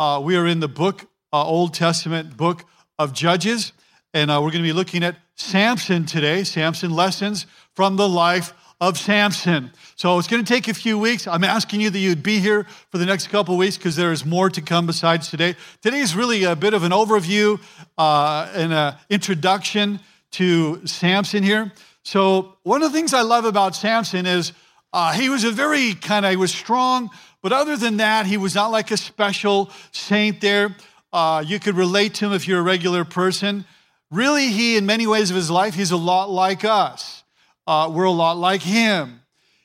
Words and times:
Uh, 0.00 0.20
we 0.22 0.36
are 0.36 0.46
in 0.46 0.60
the 0.60 0.68
book, 0.68 1.06
uh, 1.32 1.44
Old 1.44 1.74
Testament 1.74 2.36
book 2.36 2.64
of 3.00 3.12
Judges, 3.12 3.72
and 4.14 4.30
uh, 4.30 4.34
we're 4.34 4.52
going 4.52 4.62
to 4.62 4.68
be 4.68 4.72
looking 4.72 5.02
at 5.02 5.16
Samson 5.34 6.06
today, 6.06 6.44
Samson 6.44 6.92
lessons 6.92 7.46
from 7.74 7.96
the 7.96 8.08
life 8.08 8.52
of 8.80 8.96
Samson. 8.96 9.72
So 9.96 10.16
it's 10.20 10.28
going 10.28 10.44
to 10.44 10.48
take 10.48 10.68
a 10.68 10.74
few 10.74 11.00
weeks. 11.00 11.26
I'm 11.26 11.42
asking 11.42 11.80
you 11.80 11.90
that 11.90 11.98
you'd 11.98 12.22
be 12.22 12.38
here 12.38 12.64
for 12.90 12.98
the 12.98 13.06
next 13.06 13.26
couple 13.26 13.56
weeks 13.56 13.76
because 13.76 13.96
there 13.96 14.12
is 14.12 14.24
more 14.24 14.48
to 14.50 14.62
come 14.62 14.86
besides 14.86 15.30
today. 15.30 15.56
Today 15.82 15.98
is 15.98 16.14
really 16.14 16.44
a 16.44 16.54
bit 16.54 16.74
of 16.74 16.84
an 16.84 16.92
overview 16.92 17.60
uh, 17.96 18.48
and 18.54 18.72
an 18.72 18.94
introduction 19.10 19.98
to 20.32 20.86
Samson 20.86 21.42
here. 21.42 21.72
So 22.04 22.54
one 22.62 22.84
of 22.84 22.92
the 22.92 22.96
things 22.96 23.12
I 23.14 23.22
love 23.22 23.44
about 23.44 23.74
Samson 23.74 24.26
is 24.26 24.52
uh, 24.92 25.12
he 25.12 25.28
was 25.28 25.42
a 25.42 25.50
very 25.50 25.94
kind 25.94 26.24
of, 26.24 26.30
he 26.30 26.36
was 26.36 26.52
strong, 26.52 27.10
but 27.42 27.52
other 27.52 27.76
than 27.76 27.98
that, 27.98 28.26
he 28.26 28.36
was 28.36 28.54
not 28.54 28.70
like 28.70 28.90
a 28.90 28.96
special 28.96 29.70
saint 29.92 30.40
there. 30.40 30.74
Uh, 31.12 31.42
you 31.46 31.58
could 31.58 31.76
relate 31.76 32.14
to 32.14 32.26
him 32.26 32.32
if 32.32 32.48
you're 32.48 32.60
a 32.60 32.62
regular 32.62 33.04
person. 33.04 33.64
Really, 34.10 34.48
he, 34.48 34.76
in 34.76 34.86
many 34.86 35.06
ways 35.06 35.30
of 35.30 35.36
his 35.36 35.50
life, 35.50 35.74
he's 35.74 35.90
a 35.90 35.96
lot 35.96 36.30
like 36.30 36.64
us. 36.64 37.22
Uh, 37.66 37.90
we're 37.92 38.04
a 38.04 38.10
lot 38.10 38.36
like 38.36 38.62
him. 38.62 39.20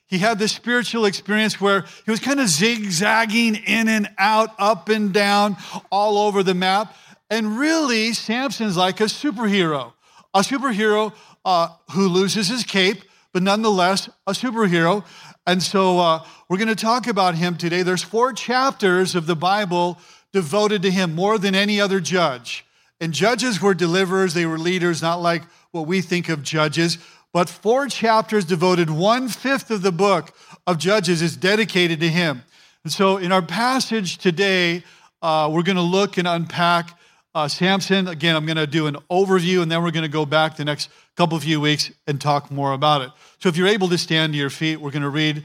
He 0.07 0.19
had 0.19 0.37
this 0.37 0.51
spiritual 0.51 1.05
experience 1.05 1.59
where 1.59 1.85
he 2.05 2.11
was 2.11 2.19
kind 2.19 2.39
of 2.39 2.47
zigzagging 2.47 3.55
in 3.55 3.87
and 3.87 4.09
out, 4.17 4.49
up 4.59 4.89
and 4.89 5.11
down, 5.11 5.57
all 5.91 6.17
over 6.17 6.43
the 6.43 6.53
map. 6.53 6.95
And 7.29 7.57
really, 7.57 8.13
Samson's 8.13 8.77
like 8.77 8.99
a 8.99 9.05
superhero, 9.05 9.93
a 10.33 10.41
superhero 10.41 11.13
uh, 11.45 11.69
who 11.91 12.07
loses 12.09 12.47
his 12.47 12.63
cape, 12.63 13.03
but 13.31 13.41
nonetheless 13.41 14.07
a 14.27 14.33
superhero. 14.33 15.03
And 15.45 15.61
so 15.61 15.99
uh, 15.99 16.25
we're 16.47 16.57
going 16.57 16.69
to 16.69 16.75
talk 16.75 17.07
about 17.07 17.35
him 17.35 17.57
today. 17.57 17.81
There's 17.83 18.03
four 18.03 18.31
chapters 18.33 19.15
of 19.15 19.25
the 19.25 19.35
Bible 19.35 19.97
devoted 20.31 20.81
to 20.83 20.91
him, 20.91 21.13
more 21.13 21.37
than 21.37 21.53
any 21.53 21.79
other 21.79 21.99
judge. 21.99 22.65
And 22.99 23.13
judges 23.13 23.61
were 23.61 23.73
deliverers, 23.73 24.33
they 24.33 24.45
were 24.45 24.57
leaders, 24.57 25.01
not 25.01 25.21
like 25.21 25.43
what 25.71 25.85
we 25.85 26.01
think 26.01 26.29
of 26.29 26.41
judges. 26.41 26.97
But 27.33 27.49
four 27.49 27.87
chapters 27.87 28.45
devoted, 28.45 28.89
one 28.89 29.27
fifth 29.27 29.69
of 29.71 29.81
the 29.81 29.91
book 29.91 30.33
of 30.65 30.77
Judges 30.77 31.21
is 31.21 31.35
dedicated 31.35 31.99
to 31.99 32.07
him. 32.07 32.43
And 32.83 32.93
so 32.93 33.17
in 33.17 33.31
our 33.31 33.41
passage 33.41 34.19
today, 34.19 34.83
uh, 35.21 35.49
we're 35.51 35.63
going 35.63 35.77
to 35.77 35.81
look 35.81 36.17
and 36.17 36.27
unpack 36.27 36.97
uh, 37.35 37.47
Samson. 37.47 38.07
Again, 38.07 38.35
I'm 38.35 38.45
going 38.45 38.57
to 38.57 38.67
do 38.67 38.87
an 38.87 38.97
overview, 39.09 39.61
and 39.61 39.71
then 39.71 39.83
we're 39.83 39.91
going 39.91 40.03
to 40.03 40.09
go 40.09 40.25
back 40.25 40.55
the 40.55 40.65
next 40.65 40.89
couple 41.15 41.39
few 41.39 41.59
weeks 41.59 41.91
and 42.07 42.19
talk 42.19 42.51
more 42.51 42.73
about 42.73 43.01
it. 43.01 43.09
So 43.39 43.49
if 43.49 43.57
you're 43.57 43.67
able 43.67 43.89
to 43.89 43.97
stand 43.97 44.33
to 44.33 44.39
your 44.39 44.49
feet, 44.49 44.77
we're 44.77 44.91
going 44.91 45.03
to 45.03 45.09
read 45.09 45.43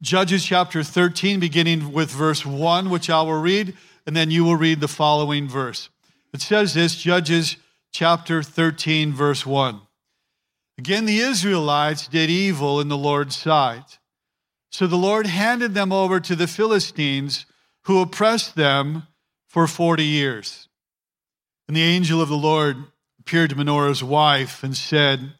Judges 0.00 0.44
chapter 0.44 0.82
13, 0.82 1.40
beginning 1.40 1.92
with 1.92 2.10
verse 2.10 2.46
1, 2.46 2.90
which 2.90 3.10
I 3.10 3.22
will 3.22 3.40
read, 3.40 3.76
and 4.06 4.16
then 4.16 4.30
you 4.30 4.44
will 4.44 4.56
read 4.56 4.80
the 4.80 4.88
following 4.88 5.48
verse. 5.48 5.88
It 6.32 6.40
says 6.40 6.74
this 6.74 6.94
Judges 6.96 7.56
chapter 7.90 8.42
13, 8.42 9.12
verse 9.12 9.44
1. 9.44 9.80
Again, 10.78 11.06
the 11.06 11.18
Israelites 11.18 12.06
did 12.06 12.30
evil 12.30 12.80
in 12.80 12.88
the 12.88 12.96
Lord's 12.96 13.34
sight. 13.34 13.98
So 14.70 14.86
the 14.86 14.96
Lord 14.96 15.26
handed 15.26 15.74
them 15.74 15.92
over 15.92 16.20
to 16.20 16.36
the 16.36 16.46
Philistines, 16.46 17.46
who 17.84 18.00
oppressed 18.00 18.54
them 18.54 19.04
for 19.48 19.66
40 19.66 20.04
years. 20.04 20.67
And 21.68 21.76
the 21.76 21.82
angel 21.82 22.22
of 22.22 22.30
the 22.30 22.36
Lord 22.36 22.78
appeared 23.20 23.50
to 23.50 23.56
Manoah's 23.56 24.02
wife 24.02 24.64
and 24.64 24.74
said, 24.74 25.34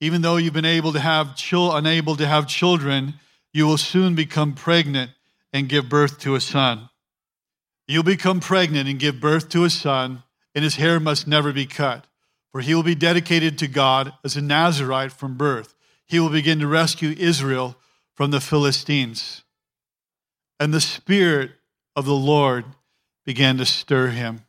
Even 0.00 0.22
though 0.22 0.36
you've 0.36 0.54
been 0.54 0.64
able 0.64 0.92
to 0.92 1.00
have 1.00 1.34
chil- 1.34 1.74
unable 1.74 2.14
to 2.16 2.26
have 2.26 2.46
children, 2.46 3.14
you 3.52 3.66
will 3.66 3.76
soon 3.76 4.14
become 4.14 4.54
pregnant 4.54 5.10
and 5.52 5.68
give 5.68 5.88
birth 5.88 6.20
to 6.20 6.36
a 6.36 6.40
son. 6.40 6.88
You'll 7.88 8.04
become 8.04 8.40
pregnant 8.40 8.88
and 8.88 8.98
give 8.98 9.20
birth 9.20 9.48
to 9.50 9.64
a 9.64 9.70
son, 9.70 10.22
and 10.54 10.62
his 10.62 10.76
hair 10.76 11.00
must 11.00 11.26
never 11.26 11.52
be 11.52 11.66
cut, 11.66 12.06
for 12.52 12.60
he 12.60 12.74
will 12.74 12.84
be 12.84 12.94
dedicated 12.94 13.58
to 13.58 13.68
God 13.68 14.12
as 14.22 14.36
a 14.36 14.42
Nazarite 14.42 15.12
from 15.12 15.36
birth. 15.36 15.74
He 16.06 16.20
will 16.20 16.30
begin 16.30 16.60
to 16.60 16.66
rescue 16.68 17.14
Israel 17.18 17.76
from 18.14 18.30
the 18.30 18.40
Philistines. 18.40 19.42
And 20.60 20.72
the 20.72 20.80
Spirit 20.80 21.50
of 21.96 22.04
the 22.04 22.14
Lord 22.14 22.64
began 23.24 23.56
to 23.58 23.66
stir 23.66 24.08
him. 24.08 24.42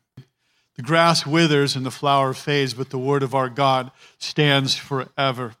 The 0.76 0.82
grass 0.82 1.26
withers 1.26 1.74
and 1.74 1.86
the 1.86 1.90
flower 1.90 2.34
fades, 2.34 2.74
but 2.74 2.90
the 2.90 2.98
word 2.98 3.22
of 3.22 3.34
our 3.34 3.48
God 3.48 3.90
stands 4.18 4.76
forever. 4.76 5.54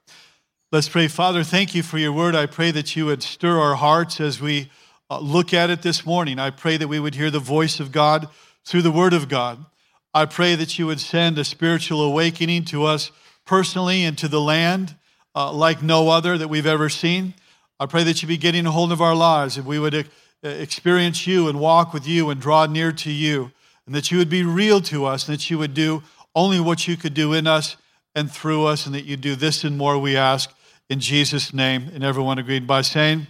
Let's 0.72 0.88
pray. 0.88 1.08
Father, 1.08 1.42
thank 1.42 1.74
you 1.74 1.82
for 1.82 1.96
your 1.96 2.12
word. 2.12 2.34
I 2.34 2.46
pray 2.46 2.70
that 2.72 2.96
you 2.96 3.06
would 3.06 3.22
stir 3.22 3.58
our 3.58 3.76
hearts 3.76 4.20
as 4.20 4.40
we 4.40 4.70
uh, 5.08 5.18
look 5.20 5.54
at 5.54 5.70
it 5.70 5.82
this 5.82 6.04
morning. 6.04 6.38
I 6.38 6.50
pray 6.50 6.76
that 6.76 6.88
we 6.88 7.00
would 7.00 7.14
hear 7.14 7.30
the 7.30 7.38
voice 7.38 7.80
of 7.80 7.92
God 7.92 8.28
through 8.64 8.82
the 8.82 8.90
word 8.90 9.14
of 9.14 9.28
God. 9.28 9.64
I 10.12 10.26
pray 10.26 10.54
that 10.54 10.78
you 10.78 10.86
would 10.86 11.00
send 11.00 11.38
a 11.38 11.44
spiritual 11.44 12.02
awakening 12.02 12.64
to 12.66 12.84
us 12.84 13.10
personally 13.44 14.04
and 14.04 14.18
to 14.18 14.28
the 14.28 14.40
land 14.40 14.96
uh, 15.34 15.52
like 15.52 15.82
no 15.82 16.08
other 16.08 16.36
that 16.36 16.48
we've 16.48 16.66
ever 16.66 16.88
seen. 16.88 17.34
I 17.78 17.86
pray 17.86 18.02
that 18.04 18.22
you 18.22 18.28
be 18.28 18.36
getting 18.36 18.66
a 18.66 18.70
hold 18.70 18.92
of 18.92 19.00
our 19.00 19.14
lives, 19.14 19.56
that 19.56 19.64
we 19.64 19.78
would 19.78 19.94
uh, 19.94 20.02
experience 20.42 21.26
you 21.26 21.48
and 21.48 21.60
walk 21.60 21.92
with 21.92 22.06
you 22.06 22.30
and 22.30 22.40
draw 22.40 22.66
near 22.66 22.92
to 22.92 23.10
you, 23.12 23.52
and 23.86 23.94
that 23.94 24.10
you 24.10 24.18
would 24.18 24.28
be 24.28 24.42
real 24.42 24.80
to 24.82 25.04
us, 25.06 25.28
and 25.28 25.36
that 25.36 25.48
you 25.48 25.58
would 25.58 25.74
do 25.74 26.02
only 26.34 26.60
what 26.60 26.86
you 26.86 26.96
could 26.96 27.14
do 27.14 27.32
in 27.32 27.46
us 27.46 27.76
and 28.14 28.30
through 28.30 28.66
us, 28.66 28.86
and 28.86 28.94
that 28.94 29.04
you 29.04 29.16
do 29.16 29.34
this 29.34 29.64
and 29.64 29.78
more, 29.78 29.98
we 29.98 30.16
ask 30.16 30.52
in 30.88 31.00
Jesus' 31.00 31.54
name. 31.54 31.90
And 31.94 32.04
everyone 32.04 32.38
agreed 32.38 32.66
by 32.66 32.82
saying, 32.82 33.26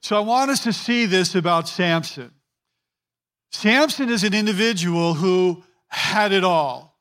So 0.00 0.16
I 0.16 0.20
want 0.20 0.50
us 0.50 0.62
to 0.64 0.72
see 0.72 1.06
this 1.06 1.34
about 1.34 1.68
Samson. 1.68 2.32
Samson 3.52 4.08
is 4.08 4.24
an 4.24 4.34
individual 4.34 5.14
who 5.14 5.62
had 5.88 6.32
it 6.32 6.42
all. 6.42 6.98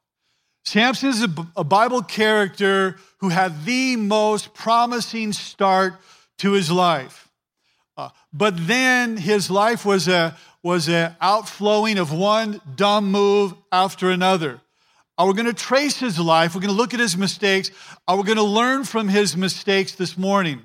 Samson 0.66 1.10
is 1.10 1.28
a, 1.58 1.64
Bible 1.64 2.04
character 2.04 2.98
who 3.18 3.30
had 3.30 3.66
the 3.66 3.96
most 3.96 4.54
promising 4.54 5.34
start 5.34 5.96
to 6.38 6.54
his 6.54 6.72
life. 6.72 7.30
Uh, 7.98 8.10
but 8.32 8.56
then 8.68 9.18
his 9.18 9.52
life 9.52 9.86
was 9.86 10.08
a 10.08 10.38
was 10.64 10.88
an 10.88 11.16
outflowing 11.20 11.98
of 11.98 12.12
one 12.12 12.62
dumb 12.76 13.12
move 13.12 13.54
after 13.72 14.10
another. 14.10 14.62
Are 15.18 15.28
we're 15.28 15.34
going 15.34 15.46
to 15.46 15.54
trace 15.54 16.00
his 16.00 16.18
life. 16.18 16.56
We're 16.56 16.62
going 16.62 16.74
to 16.74 16.78
look 16.78 16.94
at 16.94 17.00
his 17.00 17.16
mistakes. 17.18 17.70
Are 18.08 18.18
we're 18.18 18.24
going 18.24 18.38
to 18.38 18.44
learn 18.44 18.84
from 18.86 19.10
his 19.10 19.38
mistakes 19.38 19.94
this 19.94 20.18
morning. 20.18 20.62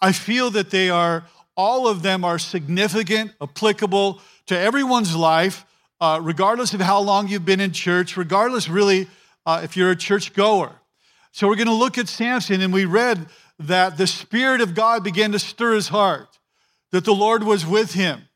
I 0.00 0.12
feel 0.12 0.50
that 0.50 0.70
they 0.70 0.90
are, 0.90 1.24
all 1.56 1.88
of 1.88 2.02
them 2.02 2.24
are 2.24 2.38
significant, 2.38 3.32
applicable 3.40 4.20
to 4.46 4.58
everyone's 4.58 5.16
life, 5.16 5.64
uh, 6.00 6.20
regardless 6.22 6.74
of 6.74 6.80
how 6.80 7.00
long 7.00 7.28
you've 7.28 7.46
been 7.46 7.60
in 7.60 7.72
church, 7.72 8.16
regardless 8.16 8.68
really 8.68 9.08
uh, 9.46 9.62
if 9.64 9.76
you're 9.76 9.90
a 9.90 9.96
church 9.96 10.34
goer. 10.34 10.72
So 11.32 11.48
we're 11.48 11.56
going 11.56 11.66
to 11.66 11.72
look 11.72 11.96
at 11.96 12.08
Samson, 12.08 12.60
and 12.60 12.72
we 12.72 12.84
read 12.84 13.26
that 13.58 13.96
the 13.96 14.06
Spirit 14.06 14.60
of 14.60 14.74
God 14.74 15.02
began 15.02 15.32
to 15.32 15.38
stir 15.38 15.74
his 15.74 15.88
heart, 15.88 16.38
that 16.92 17.04
the 17.04 17.14
Lord 17.14 17.42
was 17.42 17.66
with 17.66 17.94
him. 17.94 18.28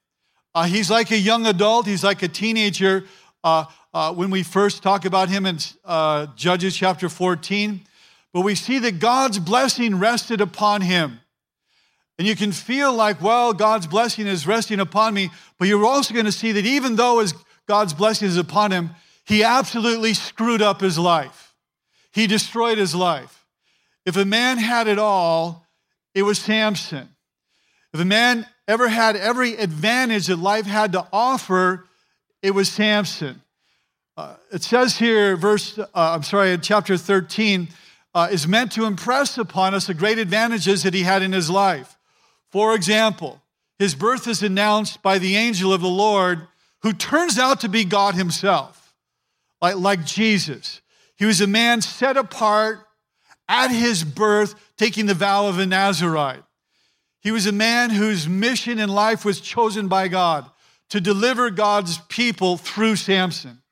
Uh, 0.54 0.64
he's 0.64 0.90
like 0.90 1.10
a 1.10 1.18
young 1.18 1.46
adult, 1.46 1.86
he's 1.86 2.04
like 2.04 2.22
a 2.22 2.28
teenager. 2.28 3.04
Uh, 3.42 3.64
uh, 3.94 4.12
when 4.12 4.28
we 4.28 4.42
first 4.42 4.82
talk 4.82 5.04
about 5.04 5.28
him 5.28 5.46
in 5.46 5.56
uh, 5.84 6.26
Judges 6.34 6.76
chapter 6.76 7.08
14. 7.08 7.80
But 8.32 8.40
we 8.40 8.56
see 8.56 8.80
that 8.80 8.98
God's 8.98 9.38
blessing 9.38 10.00
rested 10.00 10.40
upon 10.40 10.80
him. 10.80 11.20
And 12.18 12.26
you 12.26 12.34
can 12.34 12.50
feel 12.50 12.92
like, 12.92 13.22
well, 13.22 13.52
God's 13.52 13.86
blessing 13.86 14.26
is 14.26 14.46
resting 14.46 14.80
upon 14.80 15.14
me. 15.14 15.30
But 15.58 15.68
you're 15.68 15.86
also 15.86 16.12
going 16.12 16.26
to 16.26 16.32
see 16.32 16.52
that 16.52 16.66
even 16.66 16.96
though 16.96 17.20
his, 17.20 17.34
God's 17.68 17.94
blessing 17.94 18.26
is 18.26 18.36
upon 18.36 18.72
him, 18.72 18.90
he 19.24 19.44
absolutely 19.44 20.14
screwed 20.14 20.60
up 20.60 20.80
his 20.80 20.98
life. 20.98 21.54
He 22.12 22.26
destroyed 22.26 22.78
his 22.78 22.94
life. 22.94 23.46
If 24.04 24.16
a 24.16 24.24
man 24.24 24.58
had 24.58 24.88
it 24.88 24.98
all, 24.98 25.66
it 26.14 26.22
was 26.22 26.38
Samson. 26.38 27.13
If 27.94 28.00
a 28.00 28.04
man 28.04 28.44
ever 28.66 28.88
had 28.88 29.14
every 29.14 29.54
advantage 29.54 30.26
that 30.26 30.38
life 30.40 30.66
had 30.66 30.92
to 30.92 31.06
offer, 31.12 31.86
it 32.42 32.50
was 32.50 32.68
Samson. 32.68 33.40
Uh, 34.16 34.34
it 34.52 34.64
says 34.64 34.98
here, 34.98 35.36
verse, 35.36 35.78
uh, 35.78 35.86
I'm 35.94 36.24
sorry, 36.24 36.58
chapter 36.58 36.96
13, 36.96 37.68
uh, 38.12 38.28
is 38.32 38.48
meant 38.48 38.72
to 38.72 38.86
impress 38.86 39.38
upon 39.38 39.74
us 39.74 39.86
the 39.86 39.94
great 39.94 40.18
advantages 40.18 40.82
that 40.82 40.92
he 40.92 41.02
had 41.02 41.22
in 41.22 41.32
his 41.32 41.48
life. 41.48 41.96
For 42.50 42.74
example, 42.74 43.40
his 43.78 43.94
birth 43.94 44.26
is 44.26 44.42
announced 44.42 45.00
by 45.00 45.18
the 45.18 45.36
angel 45.36 45.72
of 45.72 45.80
the 45.80 45.88
Lord, 45.88 46.48
who 46.82 46.92
turns 46.92 47.38
out 47.38 47.60
to 47.60 47.68
be 47.68 47.84
God 47.84 48.16
himself, 48.16 48.92
like, 49.62 49.76
like 49.76 50.04
Jesus. 50.04 50.80
He 51.16 51.26
was 51.26 51.40
a 51.40 51.46
man 51.46 51.80
set 51.80 52.16
apart 52.16 52.80
at 53.48 53.68
his 53.68 54.02
birth, 54.02 54.54
taking 54.76 55.06
the 55.06 55.14
vow 55.14 55.46
of 55.46 55.60
a 55.60 55.66
Nazarite. 55.66 56.43
He 57.24 57.32
was 57.32 57.46
a 57.46 57.52
man 57.52 57.88
whose 57.88 58.28
mission 58.28 58.78
in 58.78 58.90
life 58.90 59.24
was 59.24 59.40
chosen 59.40 59.88
by 59.88 60.08
God 60.08 60.48
to 60.90 61.00
deliver 61.00 61.50
God's 61.50 61.98
people 62.08 62.58
through 62.58 62.96
Samson. 62.96 63.62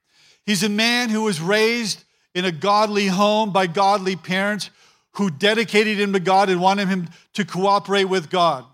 He's 0.47 0.63
a 0.63 0.71
man 0.71 1.11
who 1.11 1.23
was 1.23 1.41
raised 1.41 2.03
in 2.35 2.47
a 2.47 2.51
godly 2.51 3.09
home 3.09 3.53
by 3.53 3.67
godly 3.67 4.17
parents 4.17 4.71
who 5.17 5.31
dedicated 5.31 6.01
him 6.01 6.15
to 6.15 6.21
God 6.21 6.49
and 6.49 6.63
wanted 6.63 6.89
him 6.89 7.11
to 7.35 7.45
cooperate 7.45 8.07
with 8.07 8.31
God. 8.31 8.65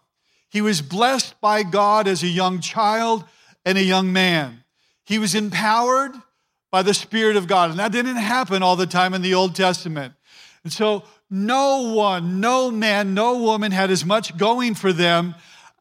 He 0.49 0.63
was 0.63 0.81
blessed 0.81 1.41
by 1.41 1.65
God 1.65 2.07
as 2.07 2.23
a 2.23 2.29
young 2.29 2.61
child 2.61 3.25
and 3.65 3.77
a 3.77 3.83
young 3.83 4.13
man. 4.13 4.63
He 5.05 5.19
was 5.19 5.35
empowered 5.35 6.13
by 6.71 6.83
the 6.83 6.95
Spirit 6.95 7.37
of 7.37 7.49
God. 7.49 7.71
And 7.71 7.79
that 7.81 7.93
didn't 7.93 8.17
happen 8.17 8.63
all 8.63 8.77
the 8.77 8.87
time 8.87 9.13
in 9.13 9.23
the 9.23 9.35
Old 9.35 9.57
Testament. 9.57 10.15
And 10.63 10.73
so, 10.73 11.03
no 11.31 11.93
one, 11.93 12.41
no 12.41 12.71
man, 12.71 13.15
no 13.15 13.39
woman 13.39 13.73
had 13.73 13.91
as 13.91 14.05
much 14.05 14.37
going 14.37 14.75
for 14.75 14.93
them 14.93 15.35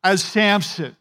as 0.03 0.23
Samson. 0.23 0.95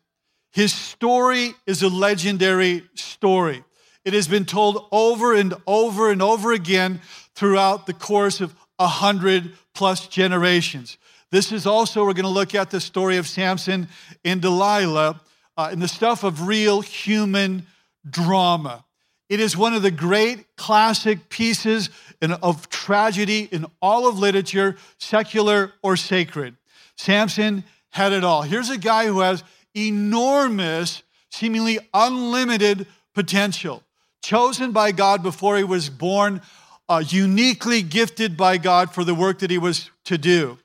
His 0.52 0.72
story 0.72 1.54
is 1.66 1.82
a 1.82 1.88
legendary 1.88 2.84
story. 2.94 3.62
It 4.04 4.14
has 4.14 4.28
been 4.28 4.44
told 4.44 4.86
over 4.92 5.34
and 5.34 5.54
over 5.66 6.10
and 6.10 6.22
over 6.22 6.52
again 6.52 7.00
throughout 7.34 7.86
the 7.86 7.92
course 7.92 8.40
of 8.40 8.54
a 8.78 8.86
hundred 8.86 9.52
plus 9.74 10.06
generations. 10.06 10.96
This 11.30 11.50
is 11.50 11.66
also, 11.66 12.04
we're 12.04 12.12
going 12.12 12.24
to 12.24 12.28
look 12.28 12.54
at 12.54 12.70
the 12.70 12.80
story 12.80 13.16
of 13.16 13.26
Samson 13.26 13.88
and 14.24 14.40
Delilah 14.40 15.20
uh, 15.56 15.68
and 15.72 15.82
the 15.82 15.88
stuff 15.88 16.22
of 16.22 16.46
real 16.46 16.80
human 16.80 17.66
drama. 18.08 18.84
It 19.28 19.40
is 19.40 19.56
one 19.56 19.74
of 19.74 19.82
the 19.82 19.90
great 19.90 20.56
classic 20.56 21.28
pieces 21.28 21.90
in, 22.20 22.32
of 22.32 22.68
tragedy 22.68 23.48
in 23.50 23.66
all 23.80 24.08
of 24.08 24.18
literature, 24.18 24.76
secular 24.98 25.72
or 25.82 25.96
sacred. 25.96 26.56
Samson 26.96 27.64
had 27.90 28.12
it 28.12 28.24
all. 28.24 28.42
Here's 28.42 28.70
a 28.70 28.78
guy 28.78 29.06
who 29.06 29.20
has 29.20 29.42
enormous, 29.74 31.02
seemingly 31.30 31.78
unlimited 31.92 32.86
potential. 33.14 33.82
Chosen 34.22 34.72
by 34.72 34.92
God 34.92 35.22
before 35.22 35.56
he 35.56 35.64
was 35.64 35.88
born, 35.90 36.40
uh, 36.88 37.02
uniquely 37.06 37.82
gifted 37.82 38.36
by 38.36 38.58
God 38.58 38.92
for 38.92 39.04
the 39.04 39.14
work 39.14 39.40
that 39.40 39.50
he 39.50 39.58
was 39.58 39.90
to 40.04 40.18
do. 40.18 40.58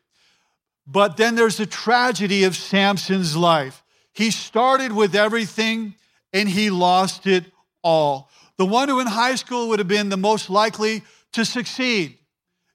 But 0.88 1.18
then 1.18 1.36
there's 1.36 1.58
the 1.58 1.66
tragedy 1.66 2.44
of 2.44 2.56
Samson's 2.56 3.36
life. 3.36 3.84
He 4.14 4.32
started 4.32 4.92
with 4.92 5.16
everything 5.16 5.96
and 6.34 6.50
he 6.50 6.70
lost 6.70 7.28
it 7.28 7.46
all. 7.84 8.30
The 8.58 8.66
one 8.66 8.90
who 8.90 9.00
in 9.00 9.08
high 9.08 9.36
school 9.36 9.70
would 9.70 9.80
have 9.80 9.88
been 9.88 10.10
the 10.10 10.18
most 10.18 10.50
likely 10.50 11.04
to 11.34 11.46
succeed. 11.46 12.18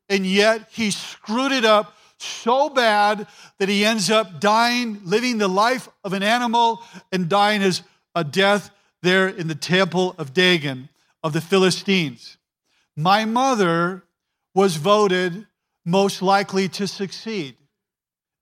And 0.09 0.27
yet 0.27 0.69
he 0.71 0.91
screwed 0.91 1.53
it 1.53 1.65
up 1.65 1.97
so 2.19 2.69
bad 2.69 3.27
that 3.59 3.69
he 3.69 3.85
ends 3.85 4.11
up 4.11 4.41
dying, 4.41 5.01
living 5.05 5.39
the 5.39 5.49
life 5.49 5.89
of 6.05 6.13
an 6.13 6.23
animal, 6.23 6.83
and 7.13 7.29
dying 7.29 7.63
as 7.63 7.83
a 8.15 8.25
death 8.25 8.71
there 9.03 9.29
in 9.29 9.49
the 9.49 9.55
temple 9.55 10.15
of 10.19 10.33
Dagon 10.33 10.89
of 11.23 11.33
the 11.33 11.41
Philistines. 11.41 12.39
My 12.97 13.25
mother 13.25 14.05
was 14.55 14.77
voted 14.77 15.47
most 15.85 16.23
likely 16.23 16.69
to 16.71 16.89
succeed 16.89 17.57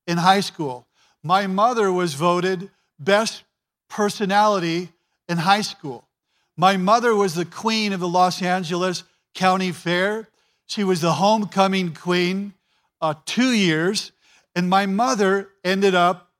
in 0.07 0.19
high 0.19 0.41
school. 0.41 0.87
My 1.23 1.47
mother 1.47 1.93
was 1.93 2.15
voted 2.15 2.71
best 2.99 3.43
personality 3.89 4.91
in 5.29 5.39
high 5.39 5.63
school. 5.63 6.09
My 6.57 6.77
mother 6.77 7.15
was 7.15 7.35
the 7.35 7.45
queen 7.45 7.93
of 7.93 8.01
the 8.01 8.09
Los 8.09 8.43
Angeles 8.43 9.03
County 9.35 9.73
Fair. 9.73 10.29
She 10.67 10.85
was 10.85 11.01
the 11.01 11.15
homecoming 11.15 11.95
queen 11.95 12.55
uh, 13.01 13.15
two 13.27 13.53
years, 13.53 14.13
and 14.55 14.69
my 14.71 14.87
mother 14.87 15.51
ended 15.63 15.95
up 15.95 16.31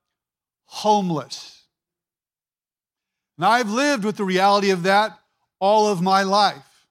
homeless. 0.65 1.63
Now, 3.37 3.51
I've 3.51 3.69
lived 3.69 4.03
with 4.03 4.17
the 4.17 4.23
reality 4.23 4.71
of 4.71 4.83
that 4.83 5.19
all 5.59 5.87
of 5.87 6.01
my 6.01 6.23
life. 6.23 6.87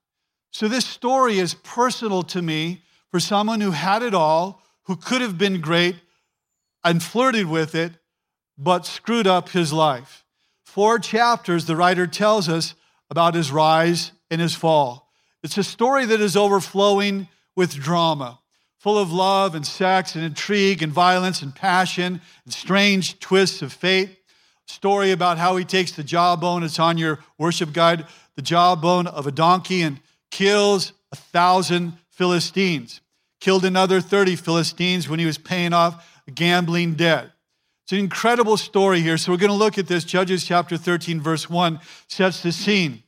So, 0.53 0.69
this 0.69 0.87
story 0.87 1.39
is 1.39 1.55
personal 1.55 2.23
to 2.25 2.43
me 2.43 2.83
for 3.11 3.19
someone 3.19 3.61
who 3.61 3.73
had 3.73 4.03
it 4.03 4.15
all, 4.15 4.63
who 4.85 4.97
could 4.97 5.21
have 5.21 5.39
been 5.39 5.61
great 5.61 5.97
and 6.85 7.03
flirted 7.03 7.47
with 7.47 7.75
it, 7.75 7.93
but 8.57 8.87
screwed 8.87 9.27
up 9.27 9.49
his 9.49 9.73
life. 9.73 10.25
Four 10.63 10.99
chapters, 10.99 11.67
the 11.67 11.77
writer 11.77 12.07
tells 12.07 12.49
us 12.49 12.75
about 13.11 13.35
his 13.35 13.51
rise 13.51 14.13
and 14.31 14.41
his 14.41 14.55
fall. 14.55 15.04
It's 15.45 15.59
a 15.59 15.63
story 15.63 16.07
that 16.07 16.23
is 16.23 16.39
overflowing 16.39 17.29
with 17.55 17.75
drama, 17.75 18.41
full 18.79 18.99
of 18.99 19.13
love 19.13 19.55
and 19.55 19.67
sex 19.67 20.15
and 20.15 20.25
intrigue 20.25 20.83
and 20.83 20.91
violence 20.91 21.43
and 21.43 21.55
passion 21.55 22.23
and 22.47 22.55
strange 22.55 23.21
twists 23.21 23.61
of 23.61 23.71
fate. 23.71 24.21
Story 24.67 25.11
about 25.11 25.37
how 25.37 25.57
he 25.57 25.67
takes 25.67 25.93
the 25.93 26.03
jawbone, 26.03 26.63
it's 26.63 26.79
on 26.79 26.97
your 26.97 27.19
worship 27.37 27.75
guide, 27.75 28.07
the 28.37 28.43
jawbone 28.43 29.07
of 29.07 29.27
a 29.27 29.31
donkey 29.31 29.83
and 29.83 30.01
kills 30.31 30.95
a 31.13 31.17
thousand 31.17 31.99
Philistines. 32.09 33.03
Killed 33.39 33.67
another 33.67 34.01
30 34.01 34.37
Philistines 34.37 35.11
when 35.11 35.19
he 35.19 35.27
was 35.27 35.37
paying 35.37 35.75
off 35.75 36.23
a 36.27 36.31
gambling 36.31 36.95
debt. 36.95 37.29
It's 37.85 37.93
an 37.93 37.99
incredible 37.99 38.57
story 38.57 39.03
here. 39.03 39.19
So 39.19 39.31
we're 39.31 39.37
going 39.37 39.51
to 39.51 39.57
look 39.57 39.77
at 39.77 39.89
this. 39.89 40.05
Judges 40.05 40.43
chapter 40.43 40.79
13, 40.79 41.21
verse 41.21 41.51
1 41.51 41.81
sets 42.09 42.43
the 42.43 42.51
scene. 42.51 43.03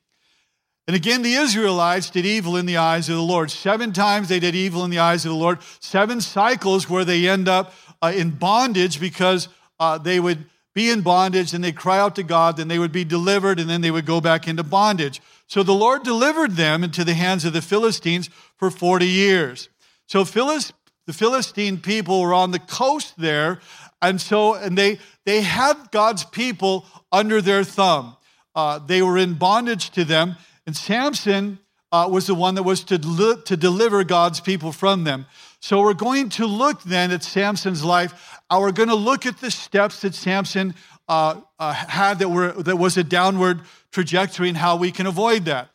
And 0.87 0.95
again, 0.95 1.23
the 1.23 1.35
Israelites 1.35 2.11
did 2.11 2.25
evil 2.25 2.57
in 2.57 2.67
the 2.67 2.77
eyes 2.77 3.09
of 3.09 3.17
the 3.17 3.23
Lord. 3.23 3.51
Seven 3.51 3.93
times 3.93 4.29
they 4.29 4.39
did 4.39 4.55
evil 4.55 4.85
in 4.85 4.91
the 4.91 5.01
eyes 5.01 5.25
of 5.25 5.31
the 5.31 5.37
Lord. 5.37 5.59
Seven 5.81 6.21
cycles 6.21 6.89
where 6.89 7.05
they 7.05 7.29
end 7.29 7.49
up 7.49 7.73
uh, 8.01 8.13
in 8.15 8.31
bondage 8.31 9.01
because 9.01 9.49
uh, 9.81 9.99
they 9.99 10.21
would 10.21 10.45
be 10.75 10.91
in 10.91 11.01
bondage 11.01 11.55
and 11.55 11.65
they 11.65 11.73
cry 11.73 11.99
out 11.99 12.15
to 12.17 12.23
God, 12.23 12.59
then 12.59 12.69
they 12.69 12.79
would 12.79 12.93
be 12.93 13.03
delivered, 13.03 13.59
and 13.59 13.69
then 13.69 13.81
they 13.81 13.91
would 13.91 14.07
go 14.07 14.21
back 14.21 14.47
into 14.47 14.63
bondage. 14.63 15.23
So 15.47 15.63
the 15.63 15.73
Lord 15.73 16.03
delivered 16.03 16.53
them 16.53 16.85
into 16.85 17.03
the 17.03 17.15
hands 17.15 17.45
of 17.45 17.53
the 17.53 17.63
Philistines 17.63 18.29
for 18.57 18.71
40 18.71 19.07
years. 19.07 19.69
So 20.07 20.25
Phyllis, 20.25 20.73
the 21.07 21.13
Philistine 21.13 21.79
people 21.79 22.21
were 22.21 22.35
on 22.35 22.51
the 22.51 22.59
coast 22.59 23.15
there, 23.17 23.61
and 24.03 24.21
so, 24.21 24.55
and 24.55 24.77
they, 24.77 24.99
they 25.25 25.41
had 25.41 25.91
God's 25.91 26.25
people 26.25 26.85
under 27.11 27.41
their 27.41 27.65
thumb. 27.65 28.17
Uh, 28.55 28.79
they 28.79 29.03
were 29.03 29.17
in 29.17 29.35
bondage 29.35 29.91
to 29.91 30.05
them, 30.05 30.37
and 30.67 30.77
Samson 30.77 31.59
uh, 31.93 32.09
was 32.11 32.27
the 32.27 32.35
one 32.35 32.57
that 32.57 32.65
was 32.65 32.85
to, 32.85 32.99
li- 32.99 33.41
to 33.45 33.57
deliver 33.57 34.05
God's 34.05 34.41
people 34.41 34.73
from 34.73 35.05
them. 35.05 35.27
So 35.61 35.81
we're 35.81 35.95
going 35.95 36.29
to 36.31 36.47
look 36.47 36.83
then 36.83 37.11
at 37.11 37.23
Samson's 37.23 37.85
life. 37.85 38.39
Uh, 38.51 38.59
we're 38.61 38.73
going 38.73 38.89
to 38.89 38.95
look 38.95 39.27
at 39.27 39.41
the 39.41 39.51
steps 39.51 40.01
that 40.01 40.15
Samson 40.15 40.75
uh, 41.09 41.41
uh, 41.59 41.73
had 41.73 42.19
that 42.19 42.29
were 42.29 42.53
that 42.53 42.77
was 42.77 42.97
a 42.97 43.05
downward 43.05 43.61
trajectory 43.93 44.49
and 44.49 44.59
how 44.59 44.77
we 44.77 44.91
can 44.91 45.07
avoid 45.07 45.45
that. 45.45 45.71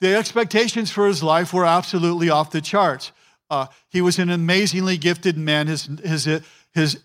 The 0.00 0.16
expectations 0.16 0.90
for 0.90 1.06
his 1.06 1.22
life 1.22 1.52
were 1.52 1.66
absolutely 1.66 2.30
off 2.30 2.50
the 2.50 2.60
charts. 2.60 3.12
Uh, 3.50 3.66
he 3.90 4.00
was 4.00 4.18
an 4.18 4.30
amazingly 4.30 4.96
gifted 4.96 5.36
man. 5.36 5.66
His 5.66 5.88
his 6.02 6.40
his 6.72 7.04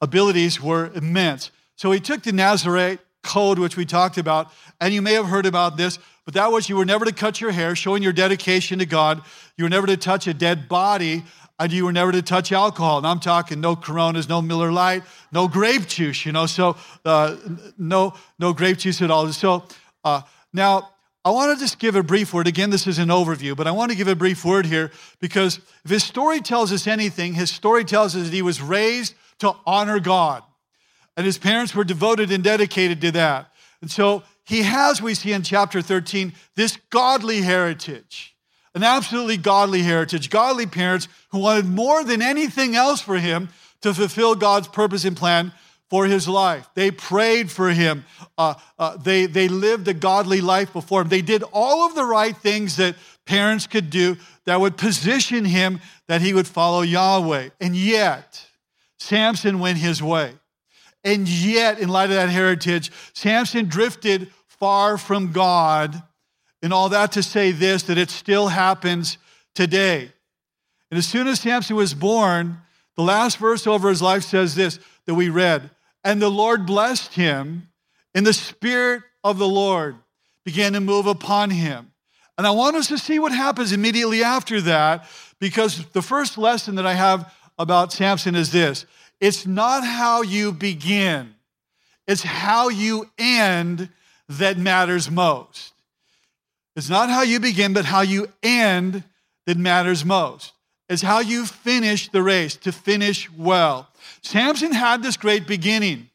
abilities 0.00 0.60
were 0.60 0.92
immense. 0.94 1.50
So 1.76 1.90
he 1.90 2.00
took 2.00 2.22
the 2.22 2.32
Nazarite 2.32 3.00
code, 3.22 3.58
which 3.58 3.76
we 3.76 3.84
talked 3.84 4.18
about, 4.18 4.52
and 4.80 4.92
you 4.92 5.02
may 5.02 5.14
have 5.14 5.26
heard 5.26 5.46
about 5.46 5.76
this, 5.76 5.98
but 6.24 6.34
that 6.34 6.52
was 6.52 6.68
you 6.68 6.76
were 6.76 6.84
never 6.84 7.04
to 7.04 7.12
cut 7.12 7.40
your 7.40 7.50
hair, 7.50 7.74
showing 7.74 8.02
your 8.02 8.12
dedication 8.12 8.78
to 8.78 8.86
God. 8.86 9.22
You 9.56 9.64
were 9.64 9.70
never 9.70 9.86
to 9.86 9.96
touch 9.96 10.26
a 10.26 10.34
dead 10.34 10.68
body, 10.68 11.24
and 11.58 11.72
you 11.72 11.84
were 11.84 11.92
never 11.92 12.12
to 12.12 12.22
touch 12.22 12.52
alcohol. 12.52 12.98
And 12.98 13.06
I'm 13.06 13.20
talking 13.20 13.60
no 13.60 13.76
Coronas, 13.76 14.28
no 14.28 14.42
Miller 14.42 14.72
Lite, 14.72 15.02
no 15.30 15.48
grape 15.48 15.86
juice, 15.86 16.26
you 16.26 16.32
know, 16.32 16.46
so 16.46 16.76
uh, 17.04 17.36
no, 17.78 18.14
no 18.38 18.52
grape 18.52 18.78
juice 18.78 19.02
at 19.02 19.10
all. 19.10 19.30
So 19.32 19.64
uh, 20.04 20.22
now, 20.52 20.90
I 21.24 21.30
want 21.30 21.56
to 21.56 21.62
just 21.62 21.78
give 21.78 21.94
a 21.94 22.02
brief 22.02 22.34
word. 22.34 22.48
Again, 22.48 22.70
this 22.70 22.88
is 22.88 22.98
an 22.98 23.08
overview, 23.08 23.56
but 23.56 23.68
I 23.68 23.70
want 23.70 23.92
to 23.92 23.96
give 23.96 24.08
a 24.08 24.16
brief 24.16 24.44
word 24.44 24.66
here 24.66 24.90
because 25.20 25.60
if 25.84 25.90
his 25.90 26.02
story 26.02 26.40
tells 26.40 26.72
us 26.72 26.88
anything, 26.88 27.34
his 27.34 27.48
story 27.48 27.84
tells 27.84 28.16
us 28.16 28.24
that 28.24 28.32
he 28.32 28.42
was 28.42 28.60
raised 28.60 29.14
to 29.38 29.54
honor 29.64 30.00
God. 30.00 30.42
And 31.16 31.26
his 31.26 31.38
parents 31.38 31.74
were 31.74 31.84
devoted 31.84 32.30
and 32.30 32.42
dedicated 32.42 33.00
to 33.02 33.10
that. 33.12 33.52
And 33.80 33.90
so 33.90 34.22
he 34.44 34.62
has, 34.62 35.02
we 35.02 35.14
see 35.14 35.32
in 35.32 35.42
chapter 35.42 35.82
13, 35.82 36.32
this 36.56 36.78
godly 36.90 37.42
heritage, 37.42 38.36
an 38.74 38.82
absolutely 38.82 39.36
godly 39.36 39.82
heritage, 39.82 40.30
godly 40.30 40.66
parents 40.66 41.08
who 41.30 41.38
wanted 41.38 41.66
more 41.66 42.02
than 42.04 42.22
anything 42.22 42.74
else 42.74 43.00
for 43.00 43.18
him 43.18 43.50
to 43.82 43.92
fulfill 43.92 44.34
God's 44.34 44.68
purpose 44.68 45.04
and 45.04 45.16
plan 45.16 45.52
for 45.90 46.06
his 46.06 46.26
life. 46.26 46.70
They 46.74 46.90
prayed 46.90 47.50
for 47.50 47.68
him. 47.70 48.04
Uh, 48.38 48.54
uh, 48.78 48.96
they, 48.96 49.26
they 49.26 49.48
lived 49.48 49.86
a 49.88 49.94
godly 49.94 50.40
life 50.40 50.72
before 50.72 51.02
him. 51.02 51.08
They 51.08 51.20
did 51.20 51.44
all 51.52 51.86
of 51.86 51.94
the 51.94 52.04
right 52.04 52.34
things 52.34 52.76
that 52.76 52.96
parents 53.26 53.66
could 53.66 53.90
do 53.90 54.16
that 54.46 54.60
would 54.60 54.78
position 54.78 55.44
him 55.44 55.80
that 56.08 56.22
he 56.22 56.32
would 56.32 56.46
follow 56.46 56.80
Yahweh. 56.80 57.50
And 57.60 57.76
yet, 57.76 58.46
Samson 58.98 59.58
went 59.58 59.78
his 59.78 60.02
way. 60.02 60.32
And 61.04 61.28
yet, 61.28 61.78
in 61.78 61.88
light 61.88 62.10
of 62.10 62.16
that 62.16 62.28
heritage, 62.28 62.92
Samson 63.12 63.66
drifted 63.66 64.30
far 64.46 64.96
from 64.96 65.32
God. 65.32 66.02
And 66.62 66.72
all 66.72 66.88
that 66.90 67.12
to 67.12 67.22
say 67.22 67.50
this 67.50 67.82
that 67.84 67.98
it 67.98 68.10
still 68.10 68.48
happens 68.48 69.18
today. 69.54 70.12
And 70.90 70.98
as 70.98 71.06
soon 71.06 71.26
as 71.26 71.40
Samson 71.40 71.74
was 71.74 71.94
born, 71.94 72.58
the 72.96 73.02
last 73.02 73.38
verse 73.38 73.66
over 73.66 73.88
his 73.88 74.02
life 74.02 74.22
says 74.22 74.54
this 74.54 74.78
that 75.06 75.14
we 75.14 75.28
read 75.28 75.70
And 76.04 76.22
the 76.22 76.30
Lord 76.30 76.66
blessed 76.66 77.14
him, 77.14 77.68
and 78.14 78.26
the 78.26 78.32
Spirit 78.32 79.02
of 79.24 79.38
the 79.38 79.48
Lord 79.48 79.96
began 80.44 80.72
to 80.74 80.80
move 80.80 81.06
upon 81.06 81.50
him. 81.50 81.92
And 82.38 82.46
I 82.46 82.50
want 82.50 82.76
us 82.76 82.88
to 82.88 82.98
see 82.98 83.18
what 83.18 83.32
happens 83.32 83.72
immediately 83.72 84.22
after 84.22 84.60
that, 84.62 85.06
because 85.38 85.84
the 85.92 86.02
first 86.02 86.38
lesson 86.38 86.76
that 86.76 86.86
I 86.86 86.94
have 86.94 87.32
about 87.58 87.92
Samson 87.92 88.34
is 88.34 88.52
this 88.52 88.86
it's 89.22 89.46
not 89.46 89.84
how 89.84 90.22
you 90.22 90.50
begin, 90.50 91.36
it's 92.08 92.24
how 92.24 92.68
you 92.68 93.08
end 93.16 93.88
that 94.28 94.58
matters 94.58 95.08
most. 95.08 95.72
It's 96.74 96.90
not 96.90 97.08
how 97.08 97.22
you 97.22 97.38
begin, 97.38 97.72
but 97.72 97.84
how 97.84 98.00
you 98.00 98.26
end 98.42 99.04
that 99.46 99.56
matters 99.56 100.04
most. 100.04 100.52
It's 100.88 101.02
how 101.02 101.20
you 101.20 101.46
finish 101.46 102.08
the 102.08 102.22
race, 102.22 102.56
to 102.56 102.72
finish 102.72 103.30
well. 103.30 103.88
Samson 104.22 104.72
had 104.72 105.04
this 105.04 105.16
great 105.16 105.46
beginning, 105.46 106.08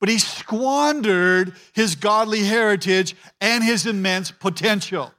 but 0.00 0.08
he 0.08 0.18
squandered 0.18 1.54
his 1.74 1.94
godly 1.94 2.42
heritage 2.42 3.14
and 3.40 3.62
his 3.62 3.86
immense 3.86 4.32
potential. 4.32 5.12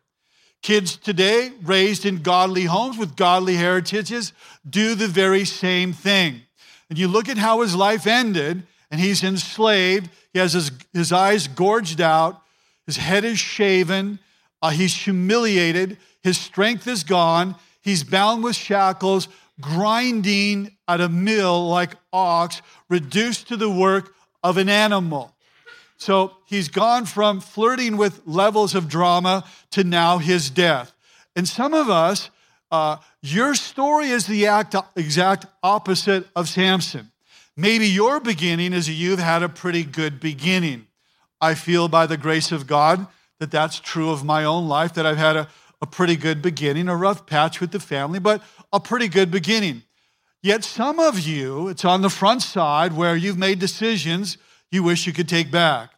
Kids 0.62 0.98
today, 0.98 1.54
raised 1.62 2.06
in 2.06 2.22
godly 2.22 2.66
homes 2.66 2.98
with 2.98 3.16
godly 3.16 3.56
heritages, 3.56 4.34
do 4.70 4.94
the 4.94 5.08
very 5.08 5.46
same 5.46 5.94
thing. 5.94 6.42
And 6.90 6.98
you 6.98 7.08
look 7.08 7.30
at 7.30 7.38
how 7.38 7.62
his 7.62 7.76
life 7.76 8.08
ended, 8.08 8.64
and 8.92 9.00
he's 9.00 9.24
enslaved. 9.24 10.10
He 10.34 10.40
has 10.40 10.54
his, 10.54 10.72
his 10.94 11.12
eyes 11.12 11.48
gorged 11.48 12.02
out, 12.02 12.42
his 12.86 12.98
head 12.98 13.24
is 13.24 13.40
shaven, 13.40 14.20
uh, 14.62 14.70
he's 14.72 14.96
humiliated, 14.96 15.98
his 16.22 16.38
strength 16.38 16.88
is 16.88 17.04
gone, 17.04 17.56
he's 17.82 18.04
bound 18.04 18.44
with 18.44 18.56
shackles, 18.56 19.28
grinding 19.62 20.76
at 20.88 21.02
a 21.02 21.10
mill 21.10 21.68
like 21.68 21.96
ox, 22.12 22.62
reduced 22.90 23.48
to 23.50 23.58
the 23.58 23.70
work 23.70 24.14
of 24.44 24.58
an 24.58 24.70
animal. 24.70 25.36
So 25.98 26.38
he's 26.46 26.70
gone 26.70 27.06
from 27.06 27.42
flirting 27.42 27.98
with 27.98 28.22
levels 28.26 28.74
of 28.74 28.88
drama 28.88 29.44
to 29.72 29.84
now 29.84 30.18
his 30.18 30.50
death. 30.50 30.94
And 31.36 31.48
some 31.48 31.74
of 31.74 31.90
us, 31.90 32.30
uh, 32.72 32.98
your 33.22 33.56
story 33.56 34.10
is 34.10 34.28
the 34.28 34.48
act, 34.48 34.76
exact 34.96 35.46
opposite 35.64 36.28
of 36.36 36.48
Samson. 36.48 37.12
Maybe 37.58 37.88
your 37.88 38.20
beginning 38.20 38.74
is 38.74 38.90
you've 38.90 39.20
had 39.20 39.44
a 39.44 39.50
pretty 39.50 39.84
good 39.84 40.20
beginning. 40.20 40.88
I 41.42 41.56
feel 41.56 41.88
by 41.88 42.06
the 42.06 42.18
grace 42.18 42.52
of 42.52 42.68
God 42.68 43.08
that 43.40 43.52
that's 43.52 43.80
true 43.80 44.12
of 44.12 44.24
my 44.24 44.44
own 44.44 44.68
life, 44.68 44.94
that 44.94 45.06
I've 45.06 45.18
had 45.18 45.36
a, 45.36 45.48
a 45.82 45.86
pretty 45.86 46.16
good 46.16 46.42
beginning, 46.42 46.88
a 46.88 46.96
rough 46.96 47.26
patch 47.26 47.60
with 47.60 47.72
the 47.72 47.80
family, 47.80 48.20
but 48.20 48.44
a 48.72 48.80
pretty 48.80 49.08
good 49.08 49.32
beginning. 49.32 49.84
Yet 50.42 50.64
some 50.64 51.00
of 51.00 51.20
you, 51.20 51.68
it's 51.68 51.84
on 51.84 52.02
the 52.02 52.10
front 52.10 52.42
side 52.42 52.96
where 52.96 53.16
you've 53.16 53.38
made 53.38 53.60
decisions 53.60 54.38
you 54.72 54.84
wish 54.84 55.08
you 55.08 55.14
could 55.14 55.28
take 55.28 55.52
back. 55.52 55.92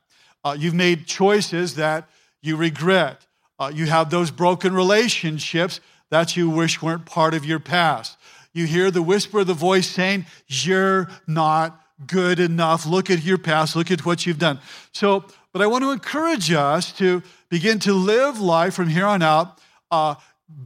Uh, 0.44 0.56
you've 0.58 0.74
made 0.74 1.06
choices 1.06 1.76
that 1.76 2.10
you 2.42 2.56
regret. 2.56 3.26
Uh, 3.60 3.72
you 3.74 3.86
have 3.86 4.10
those 4.10 4.32
broken 4.32 4.74
relationships 4.74 5.80
that 6.12 6.38
you 6.38 6.50
wish 6.50 6.82
weren't 6.82 7.06
part 7.06 7.34
of 7.34 7.44
your 7.44 7.60
past. 7.60 8.18
You 8.54 8.68
hear 8.68 8.92
the 8.92 9.02
whisper 9.02 9.40
of 9.40 9.48
the 9.48 9.54
voice 9.54 9.88
saying, 9.88 10.26
You're 10.48 11.10
not 11.26 11.82
good 12.06 12.40
enough. 12.40 12.86
Look 12.86 13.10
at 13.10 13.24
your 13.24 13.38
past. 13.38 13.76
Look 13.76 13.90
at 13.90 14.06
what 14.06 14.26
you've 14.26 14.40
done. 14.40 14.60
So, 14.92 15.26
but 15.54 15.62
I 15.62 15.68
want 15.68 15.84
to 15.84 15.92
encourage 15.92 16.52
us 16.52 16.92
to 16.94 17.24
begin 17.50 17.80
to 17.80 17.94
live 17.94 18.40
life 18.40 18.74
from 18.74 18.88
here 18.88 19.06
on 19.06 19.22
out, 19.22 19.60
uh, 19.90 20.16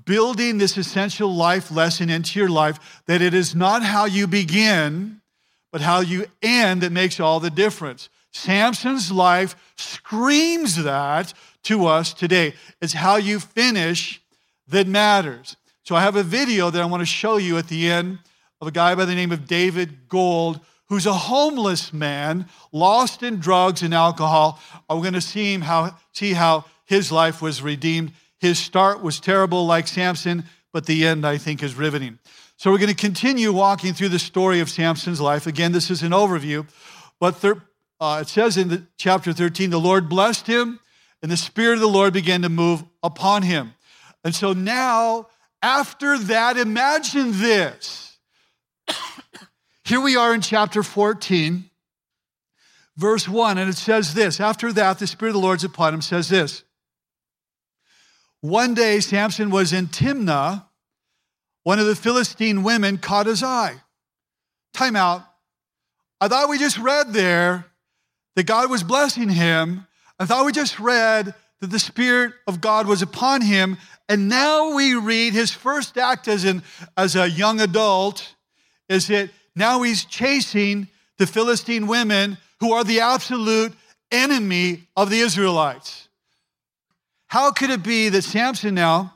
building 0.05 0.57
this 0.57 0.77
essential 0.77 1.33
life 1.33 1.71
lesson 1.71 2.09
into 2.09 2.39
your 2.39 2.49
life 2.49 3.03
that 3.05 3.21
it 3.21 3.33
is 3.33 3.55
not 3.55 3.83
how 3.83 4.05
you 4.05 4.27
begin, 4.27 5.21
but 5.71 5.81
how 5.81 5.99
you 5.99 6.25
end 6.41 6.81
that 6.81 6.91
makes 6.91 7.19
all 7.19 7.39
the 7.39 7.49
difference. 7.49 8.09
Samson's 8.31 9.11
life 9.11 9.55
screams 9.77 10.83
that 10.83 11.33
to 11.63 11.85
us 11.85 12.13
today. 12.13 12.53
It's 12.81 12.93
how 12.93 13.15
you 13.15 13.39
finish 13.39 14.21
that 14.67 14.87
matters. 14.87 15.55
So 15.83 15.95
I 15.95 16.01
have 16.01 16.15
a 16.15 16.23
video 16.23 16.69
that 16.69 16.81
I 16.81 16.85
want 16.85 17.01
to 17.01 17.05
show 17.05 17.37
you 17.37 17.57
at 17.57 17.67
the 17.67 17.89
end 17.89 18.19
of 18.59 18.67
a 18.67 18.71
guy 18.71 18.95
by 18.95 19.05
the 19.05 19.15
name 19.15 19.31
of 19.31 19.47
David 19.47 20.07
Gold, 20.07 20.59
who's 20.87 21.05
a 21.05 21.13
homeless 21.13 21.93
man, 21.93 22.47
lost 22.71 23.23
in 23.23 23.39
drugs 23.39 23.81
and 23.81 23.93
alcohol. 23.93 24.59
I'm 24.89 25.01
going 25.01 25.13
to 25.13 25.21
see 25.21 25.53
him 25.53 25.61
how 25.61 25.95
see 26.13 26.33
how 26.33 26.65
his 26.85 27.11
life 27.11 27.41
was 27.41 27.61
redeemed. 27.61 28.13
His 28.39 28.59
start 28.59 29.01
was 29.01 29.19
terrible, 29.19 29.65
like 29.65 29.87
Samson, 29.87 30.45
but 30.71 30.85
the 30.85 31.05
end, 31.05 31.25
I 31.25 31.37
think, 31.37 31.63
is 31.63 31.75
riveting. 31.75 32.19
So 32.57 32.71
we're 32.71 32.77
going 32.77 32.89
to 32.89 32.95
continue 32.95 33.51
walking 33.51 33.93
through 33.93 34.09
the 34.09 34.19
story 34.19 34.59
of 34.59 34.69
Samson's 34.69 35.19
life. 35.19 35.45
Again, 35.45 35.71
this 35.71 35.89
is 35.89 36.03
an 36.03 36.11
overview, 36.11 36.67
but 37.19 37.43
uh, 37.99 38.19
it 38.21 38.27
says 38.27 38.57
in 38.57 38.69
the, 38.69 38.83
chapter 38.97 39.33
13, 39.33 39.69
the 39.69 39.79
Lord 39.79 40.07
blessed 40.07 40.47
him, 40.47 40.79
and 41.21 41.31
the 41.31 41.37
Spirit 41.37 41.75
of 41.75 41.79
the 41.81 41.87
Lord 41.87 42.13
began 42.13 42.41
to 42.43 42.49
move 42.49 42.83
upon 43.03 43.41
him. 43.41 43.73
And 44.25 44.35
so 44.35 44.51
now, 44.51 45.27
after 45.61 46.17
that, 46.17 46.57
imagine 46.57 47.39
this. 47.39 48.17
Here 49.85 50.01
we 50.01 50.17
are 50.17 50.33
in 50.33 50.41
chapter 50.41 50.81
14, 50.81 51.69
verse 52.97 53.29
1, 53.29 53.57
and 53.59 53.69
it 53.69 53.77
says 53.77 54.15
this 54.15 54.39
After 54.39 54.73
that, 54.73 54.99
the 54.99 55.07
Spirit 55.07 55.29
of 55.29 55.35
the 55.35 55.39
Lord's 55.41 55.63
upon 55.63 55.93
him, 55.93 56.01
says 56.01 56.27
this. 56.27 56.63
One 58.41 58.73
day, 58.73 58.99
Samson 58.99 59.51
was 59.51 59.71
in 59.71 59.87
Timnah 59.87 60.65
one 61.65 61.79
of 61.79 61.87
the 61.87 61.95
Philistine 61.95 62.61
women 62.61 62.99
caught 62.99 63.25
his 63.25 63.41
eye. 63.41 63.81
Time 64.73 64.95
out. 64.95 65.23
I 66.21 66.27
thought 66.27 66.47
we 66.47 66.59
just 66.59 66.77
read 66.77 67.11
there 67.11 67.65
that 68.35 68.45
God 68.45 68.69
was 68.69 68.83
blessing 68.83 69.29
him. 69.29 69.87
I 70.19 70.25
thought 70.25 70.45
we 70.45 70.51
just 70.51 70.79
read 70.79 71.33
that 71.61 71.71
the 71.71 71.79
Spirit 71.79 72.33
of 72.47 72.61
God 72.61 72.87
was 72.87 73.01
upon 73.01 73.41
him. 73.41 73.77
And 74.07 74.29
now 74.29 74.75
we 74.75 74.95
read 74.95 75.33
his 75.33 75.51
first 75.51 75.97
act 75.97 76.27
as, 76.27 76.43
an, 76.43 76.63
as 76.95 77.15
a 77.15 77.29
young 77.29 77.59
adult 77.59 78.35
is 78.87 79.07
that 79.07 79.29
now 79.55 79.81
he's 79.81 80.05
chasing 80.05 80.87
the 81.17 81.25
Philistine 81.25 81.87
women 81.87 82.37
who 82.59 82.73
are 82.73 82.83
the 82.83 82.99
absolute 82.99 83.73
enemy 84.11 84.83
of 84.95 85.09
the 85.09 85.19
Israelites. 85.19 86.07
How 87.27 87.51
could 87.51 87.71
it 87.71 87.83
be 87.83 88.09
that 88.09 88.23
Samson 88.23 88.75
now 88.75 89.15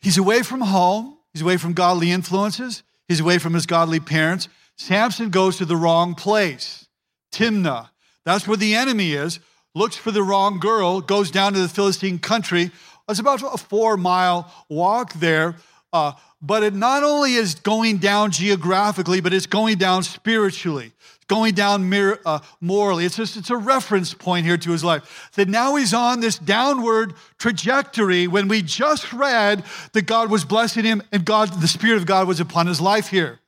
He's 0.00 0.18
away 0.18 0.42
from 0.42 0.62
home, 0.62 1.18
he's 1.32 1.42
away 1.42 1.56
from 1.56 1.74
godly 1.74 2.10
influences, 2.10 2.82
he's 3.06 3.20
away 3.20 3.38
from 3.38 3.54
his 3.54 3.66
godly 3.66 4.00
parents. 4.00 4.48
Samson 4.76 5.30
goes 5.30 5.58
to 5.58 5.66
the 5.66 5.76
wrong 5.76 6.14
place, 6.14 6.88
Timnah. 7.32 7.90
That's 8.24 8.48
where 8.48 8.56
the 8.56 8.74
enemy 8.74 9.12
is, 9.12 9.40
looks 9.74 9.96
for 9.96 10.10
the 10.10 10.22
wrong 10.22 10.58
girl, 10.58 11.00
goes 11.00 11.30
down 11.30 11.52
to 11.52 11.60
the 11.60 11.68
Philistine 11.68 12.18
country. 12.18 12.70
It's 13.10 13.20
about 13.20 13.42
a 13.42 13.58
four 13.58 13.96
mile 13.96 14.52
walk 14.68 15.12
there. 15.14 15.56
Uh, 15.92 16.12
but 16.40 16.62
it 16.62 16.74
not 16.74 17.02
only 17.02 17.34
is 17.34 17.56
going 17.56 17.98
down 17.98 18.30
geographically, 18.30 19.20
but 19.20 19.34
it's 19.34 19.46
going 19.46 19.76
down 19.76 20.02
spiritually 20.02 20.92
going 21.30 21.54
down 21.54 21.94
uh, 22.26 22.40
morally. 22.60 23.04
It's 23.04 23.16
just 23.16 23.36
it's 23.36 23.50
a 23.50 23.56
reference 23.56 24.12
point 24.12 24.44
here 24.44 24.56
to 24.56 24.72
his 24.72 24.82
life. 24.82 25.30
That 25.36 25.48
now 25.48 25.76
he's 25.76 25.94
on 25.94 26.18
this 26.18 26.36
downward 26.36 27.14
trajectory 27.38 28.26
when 28.26 28.48
we 28.48 28.62
just 28.62 29.12
read 29.12 29.64
that 29.92 30.06
God 30.06 30.28
was 30.28 30.44
blessing 30.44 30.84
him 30.84 31.02
and 31.12 31.24
God, 31.24 31.60
the 31.60 31.68
Spirit 31.68 31.98
of 31.98 32.06
God 32.06 32.26
was 32.26 32.40
upon 32.40 32.66
his 32.66 32.80
life 32.80 33.08
here. 33.08 33.38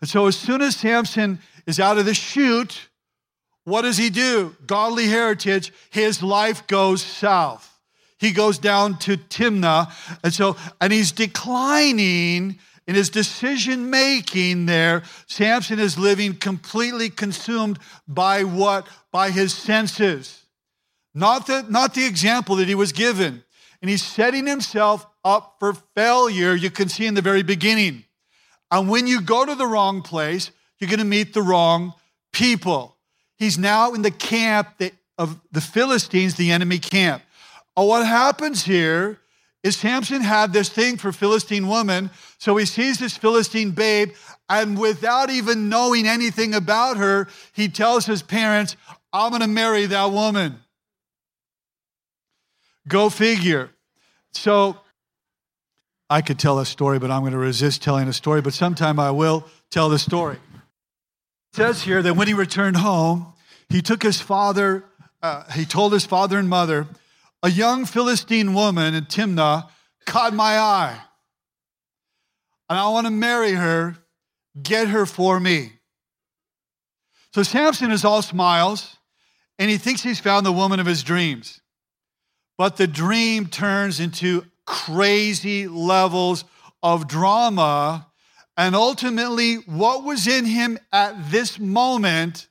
And 0.00 0.08
so 0.08 0.26
as 0.26 0.36
soon 0.36 0.62
as 0.62 0.76
Samson 0.76 1.40
is 1.66 1.80
out 1.80 1.98
of 1.98 2.04
the 2.04 2.14
chute, 2.14 2.88
what 3.64 3.82
does 3.82 3.96
he 3.96 4.08
do? 4.08 4.54
Godly 4.64 5.08
heritage, 5.08 5.72
his 5.90 6.22
life 6.22 6.64
goes 6.68 7.02
south. 7.02 7.75
He 8.18 8.32
goes 8.32 8.58
down 8.58 8.98
to 9.00 9.16
Timnah, 9.16 9.92
and 10.24 10.32
so, 10.32 10.56
and 10.80 10.92
he's 10.92 11.12
declining 11.12 12.58
in 12.86 12.94
his 12.94 13.10
decision 13.10 13.90
making 13.90 14.66
there, 14.66 15.02
Samson 15.26 15.80
is 15.80 15.98
living 15.98 16.34
completely 16.34 17.10
consumed 17.10 17.78
by 18.06 18.44
what? 18.44 18.86
By 19.10 19.30
his 19.30 19.52
senses. 19.52 20.44
Not 21.12 21.46
the, 21.46 21.64
not 21.68 21.94
the 21.94 22.06
example 22.06 22.56
that 22.56 22.68
he 22.68 22.74
was 22.74 22.92
given. 22.92 23.42
And 23.82 23.90
he's 23.90 24.04
setting 24.04 24.46
himself 24.46 25.06
up 25.24 25.56
for 25.58 25.74
failure, 25.94 26.54
you 26.54 26.70
can 26.70 26.88
see 26.88 27.06
in 27.06 27.14
the 27.14 27.22
very 27.22 27.42
beginning. 27.42 28.04
And 28.70 28.88
when 28.88 29.06
you 29.06 29.20
go 29.20 29.44
to 29.44 29.54
the 29.54 29.66
wrong 29.66 30.02
place, 30.02 30.50
you're 30.78 30.90
going 30.90 31.00
to 31.00 31.04
meet 31.04 31.34
the 31.34 31.42
wrong 31.42 31.94
people. 32.32 32.96
He's 33.36 33.58
now 33.58 33.92
in 33.94 34.02
the 34.02 34.10
camp 34.10 34.78
that, 34.78 34.92
of 35.18 35.40
the 35.50 35.60
Philistines, 35.60 36.36
the 36.36 36.52
enemy 36.52 36.78
camp. 36.78 37.22
Oh, 37.76 37.84
what 37.84 38.06
happens 38.06 38.64
here 38.64 39.18
is 39.62 39.76
Samson 39.76 40.22
had 40.22 40.52
this 40.52 40.68
thing 40.68 40.96
for 40.96 41.12
Philistine 41.12 41.66
woman. 41.66 42.10
So 42.38 42.56
he 42.56 42.64
sees 42.64 42.98
this 42.98 43.16
Philistine 43.16 43.72
babe, 43.72 44.12
and 44.48 44.78
without 44.78 45.28
even 45.28 45.68
knowing 45.68 46.06
anything 46.06 46.54
about 46.54 46.96
her, 46.96 47.26
he 47.52 47.68
tells 47.68 48.06
his 48.06 48.22
parents, 48.22 48.76
I'm 49.12 49.30
going 49.30 49.42
to 49.42 49.48
marry 49.48 49.86
that 49.86 50.12
woman. 50.12 50.60
Go 52.86 53.10
figure. 53.10 53.70
So 54.32 54.78
I 56.08 56.22
could 56.22 56.38
tell 56.38 56.60
a 56.60 56.66
story, 56.66 57.00
but 57.00 57.10
I'm 57.10 57.22
going 57.22 57.32
to 57.32 57.38
resist 57.38 57.82
telling 57.82 58.06
a 58.06 58.12
story, 58.12 58.40
but 58.40 58.54
sometime 58.54 59.00
I 59.00 59.10
will 59.10 59.44
tell 59.70 59.88
the 59.88 59.98
story. 59.98 60.36
It 60.36 61.56
says 61.56 61.82
here 61.82 62.02
that 62.02 62.14
when 62.14 62.28
he 62.28 62.34
returned 62.34 62.76
home, 62.76 63.32
he 63.68 63.82
took 63.82 64.02
his 64.04 64.20
father, 64.20 64.84
uh, 65.22 65.50
he 65.52 65.64
told 65.64 65.92
his 65.92 66.04
father 66.04 66.38
and 66.38 66.48
mother, 66.48 66.86
a 67.46 67.48
young 67.48 67.84
Philistine 67.84 68.54
woman 68.54 68.92
in 68.92 69.04
Timnah 69.04 69.68
caught 70.04 70.34
my 70.34 70.58
eye. 70.58 70.98
And 72.68 72.76
I 72.76 72.88
want 72.88 73.06
to 73.06 73.12
marry 73.12 73.52
her. 73.52 73.96
Get 74.60 74.88
her 74.88 75.06
for 75.06 75.38
me. 75.38 75.70
So 77.32 77.44
Samson 77.44 77.92
is 77.92 78.04
all 78.04 78.20
smiles 78.20 78.96
and 79.60 79.70
he 79.70 79.78
thinks 79.78 80.02
he's 80.02 80.18
found 80.18 80.44
the 80.44 80.50
woman 80.50 80.80
of 80.80 80.86
his 80.86 81.04
dreams. 81.04 81.60
But 82.58 82.78
the 82.78 82.88
dream 82.88 83.46
turns 83.46 84.00
into 84.00 84.44
crazy 84.64 85.68
levels 85.68 86.44
of 86.82 87.06
drama. 87.06 88.08
And 88.56 88.74
ultimately, 88.74 89.54
what 89.66 90.02
was 90.02 90.26
in 90.26 90.46
him 90.46 90.80
at 90.92 91.30
this 91.30 91.60
moment, 91.60 92.48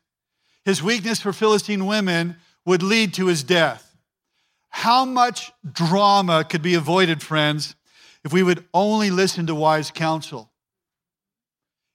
his 0.64 0.82
weakness 0.82 1.20
for 1.20 1.34
Philistine 1.34 1.86
women, 1.86 2.38
would 2.66 2.82
lead 2.82 3.14
to 3.16 3.26
his 3.26 3.44
death. 3.44 3.85
How 4.76 5.06
much 5.06 5.54
drama 5.72 6.44
could 6.44 6.62
be 6.62 6.74
avoided, 6.74 7.24
friends, 7.24 7.78
if 8.26 8.34
we 8.34 8.44
would 8.44 8.66
only 8.74 9.10
listen 9.10 9.48
to 9.48 9.56
wise 9.56 9.90
counsel? 9.90 10.52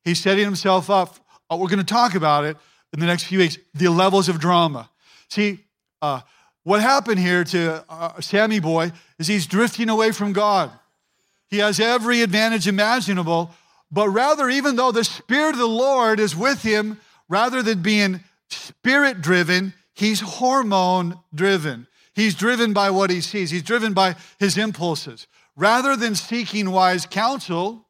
He's 0.03 0.19
setting 0.19 0.47
himself 0.47 0.89
up. 0.89 1.17
Uh, 1.51 1.59
we're 1.61 1.69
going 1.69 1.81
to 1.81 1.85
talk 1.85 2.15
about 2.15 2.47
it 2.47 2.57
in 2.95 2.99
the 2.99 3.05
next 3.05 3.25
few 3.25 3.39
weeks 3.39 3.59
the 3.75 3.89
levels 3.89 4.31
of 4.31 4.41
drama. 4.41 4.89
See, 5.29 5.59
uh, 6.01 6.23
what 6.63 6.81
happened 6.81 7.21
here 7.21 7.45
to 7.45 7.85
uh, 7.87 8.19
Sammy 8.23 8.61
Boy 8.61 8.93
is 9.19 9.27
he's 9.27 9.47
drifting 9.47 9.91
away 9.91 10.11
from 10.11 10.33
God. 10.33 10.71
He 11.49 11.59
has 11.59 11.81
every 11.81 12.23
advantage 12.23 12.67
imaginable, 12.67 13.51
but 13.93 14.09
rather, 14.09 14.49
even 14.49 14.77
though 14.77 14.91
the 14.91 15.05
Spirit 15.05 15.51
of 15.51 15.59
the 15.59 15.69
Lord 15.69 16.19
is 16.19 16.35
with 16.35 16.63
him, 16.63 16.99
rather 17.29 17.63
than 17.63 17.83
being 17.83 18.21
spirit 18.49 19.21
driven, 19.21 19.75
he's 19.93 20.21
hormone 20.21 21.19
driven. 21.35 21.87
He's 22.21 22.35
driven 22.35 22.75
by 22.75 22.91
what 22.91 23.09
he 23.09 23.23
sees, 23.23 23.51
he's 23.51 23.63
driven 23.63 23.95
by 23.95 24.15
his 24.39 24.59
impulses. 24.59 25.27
Rather 25.57 25.97
than 25.97 26.15
seeking 26.15 26.71
wise 26.71 27.07
counsel 27.07 27.89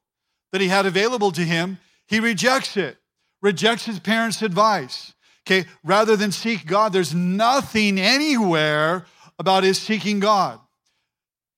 that 0.53 0.61
he 0.61 0.69
had 0.69 0.87
available 0.87 1.33
to 1.33 1.41
him, 1.41 1.79
he 2.07 2.21
rejects 2.21 2.77
it, 2.77 2.97
rejects 3.43 3.87
his 3.87 3.99
parents' 3.99 4.41
advice. 4.41 5.15
Okay, 5.45 5.69
rather 5.83 6.15
than 6.15 6.31
seek 6.31 6.65
God, 6.65 6.93
there's 6.93 7.13
nothing 7.13 7.99
anywhere 7.99 9.05
about 9.37 9.65
his 9.65 9.81
seeking 9.81 10.21
God. 10.21 10.61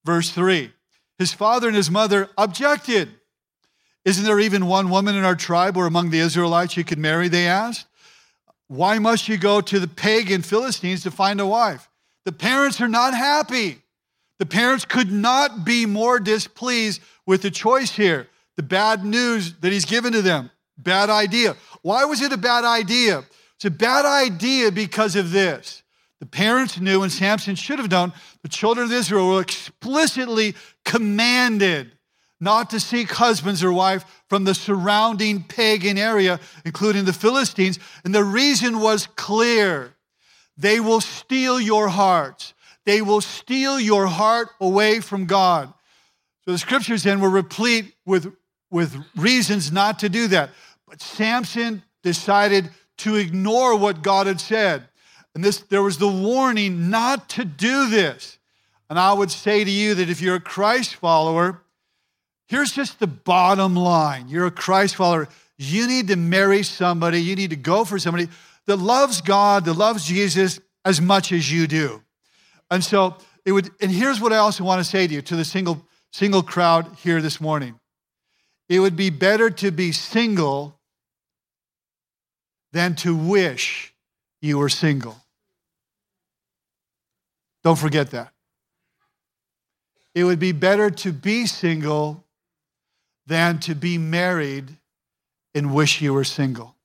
Verse 0.06 0.30
3 0.30 0.72
His 1.18 1.34
father 1.34 1.66
and 1.68 1.76
his 1.76 1.90
mother 1.90 2.30
objected. 2.38 3.10
Isn't 4.06 4.24
there 4.24 4.40
even 4.40 4.64
one 4.64 4.88
woman 4.88 5.14
in 5.14 5.24
our 5.24 5.36
tribe 5.36 5.76
or 5.76 5.84
among 5.84 6.08
the 6.08 6.20
Israelites 6.20 6.78
you 6.78 6.84
could 6.84 6.98
marry? 6.98 7.28
They 7.28 7.46
asked. 7.46 7.86
Why 8.68 8.98
must 8.98 9.28
you 9.28 9.36
go 9.36 9.60
to 9.60 9.78
the 9.78 9.88
pagan 9.88 10.40
Philistines 10.40 11.02
to 11.02 11.10
find 11.10 11.38
a 11.38 11.46
wife? 11.46 11.90
The 12.24 12.32
parents 12.32 12.80
are 12.80 12.88
not 12.88 13.14
happy. 13.14 13.78
The 14.38 14.46
parents 14.46 14.84
could 14.84 15.10
not 15.10 15.64
be 15.64 15.86
more 15.86 16.18
displeased 16.18 17.00
with 17.26 17.42
the 17.42 17.50
choice 17.50 17.90
here. 17.90 18.28
The 18.56 18.62
bad 18.62 19.04
news 19.04 19.54
that 19.60 19.72
he's 19.72 19.84
given 19.84 20.12
to 20.12 20.22
them. 20.22 20.50
Bad 20.76 21.10
idea. 21.10 21.56
Why 21.82 22.04
was 22.04 22.20
it 22.20 22.32
a 22.32 22.36
bad 22.36 22.64
idea? 22.64 23.24
It's 23.56 23.64
a 23.64 23.70
bad 23.70 24.04
idea 24.04 24.72
because 24.72 25.16
of 25.16 25.30
this. 25.30 25.82
The 26.20 26.26
parents 26.26 26.80
knew, 26.80 27.02
and 27.02 27.10
Samson 27.10 27.54
should 27.54 27.78
have 27.78 27.90
known, 27.90 28.12
the 28.42 28.48
children 28.48 28.86
of 28.86 28.92
Israel 28.92 29.28
were 29.28 29.40
explicitly 29.40 30.54
commanded 30.84 31.92
not 32.40 32.70
to 32.70 32.80
seek 32.80 33.12
husbands 33.12 33.62
or 33.62 33.72
wife 33.72 34.04
from 34.28 34.44
the 34.44 34.54
surrounding 34.54 35.44
pagan 35.44 35.96
area, 35.96 36.40
including 36.64 37.04
the 37.04 37.12
Philistines. 37.12 37.78
And 38.04 38.12
the 38.12 38.24
reason 38.24 38.80
was 38.80 39.06
clear 39.06 39.94
they 40.56 40.80
will 40.80 41.00
steal 41.00 41.60
your 41.60 41.88
hearts, 41.88 42.54
they 42.84 43.02
will 43.02 43.20
steal 43.20 43.78
your 43.78 44.06
heart 44.06 44.48
away 44.60 45.00
from 45.00 45.26
God. 45.26 45.72
So 46.44 46.52
the 46.52 46.58
scriptures 46.58 47.04
then 47.04 47.20
were 47.20 47.30
replete 47.30 47.94
with, 48.04 48.34
with 48.70 48.96
reasons 49.16 49.70
not 49.70 50.00
to 50.00 50.08
do 50.08 50.26
that. 50.28 50.50
But 50.88 51.00
Samson 51.00 51.82
decided 52.02 52.68
to 52.98 53.16
ignore 53.16 53.76
what 53.76 54.02
God 54.02 54.26
had 54.26 54.40
said. 54.40 54.88
And 55.34 55.42
this, 55.42 55.60
there 55.60 55.82
was 55.82 55.98
the 55.98 56.08
warning 56.08 56.90
not 56.90 57.28
to 57.30 57.44
do 57.44 57.88
this. 57.88 58.38
And 58.90 58.98
I 58.98 59.12
would 59.12 59.30
say 59.30 59.64
to 59.64 59.70
you 59.70 59.94
that 59.94 60.10
if 60.10 60.20
you're 60.20 60.36
a 60.36 60.40
Christ 60.40 60.96
follower, 60.96 61.62
here's 62.48 62.72
just 62.72 62.98
the 62.98 63.06
bottom 63.06 63.74
line. 63.74 64.28
You're 64.28 64.46
a 64.46 64.50
Christ 64.50 64.96
follower. 64.96 65.28
You 65.56 65.86
need 65.86 66.08
to 66.08 66.16
marry 66.16 66.62
somebody, 66.62 67.22
you 67.22 67.36
need 67.36 67.50
to 67.50 67.56
go 67.56 67.84
for 67.84 67.98
somebody 67.98 68.28
that 68.66 68.76
loves 68.76 69.20
God, 69.20 69.64
that 69.64 69.74
loves 69.74 70.04
Jesus 70.04 70.60
as 70.84 71.00
much 71.00 71.32
as 71.32 71.50
you 71.50 71.66
do. 71.66 72.02
And 72.70 72.82
so 72.82 73.16
it 73.44 73.52
would, 73.52 73.70
and 73.80 73.90
here's 73.90 74.20
what 74.20 74.32
I 74.32 74.38
also 74.38 74.64
want 74.64 74.80
to 74.80 74.84
say 74.84 75.06
to 75.06 75.14
you, 75.14 75.22
to 75.22 75.36
the 75.36 75.44
single, 75.44 75.86
single 76.12 76.42
crowd 76.42 76.96
here 77.02 77.20
this 77.20 77.40
morning. 77.40 77.78
It 78.68 78.80
would 78.80 78.96
be 78.96 79.10
better 79.10 79.50
to 79.50 79.70
be 79.70 79.92
single 79.92 80.78
than 82.72 82.94
to 82.96 83.14
wish 83.14 83.92
you 84.40 84.58
were 84.58 84.68
single. 84.68 85.16
Don't 87.62 87.78
forget 87.78 88.10
that. 88.10 88.32
It 90.14 90.24
would 90.24 90.38
be 90.38 90.52
better 90.52 90.90
to 90.90 91.12
be 91.12 91.46
single 91.46 92.24
than 93.26 93.60
to 93.60 93.74
be 93.74 93.98
married 93.98 94.76
and 95.54 95.74
wish 95.74 96.00
you 96.00 96.12
were 96.12 96.24
single. 96.24 96.76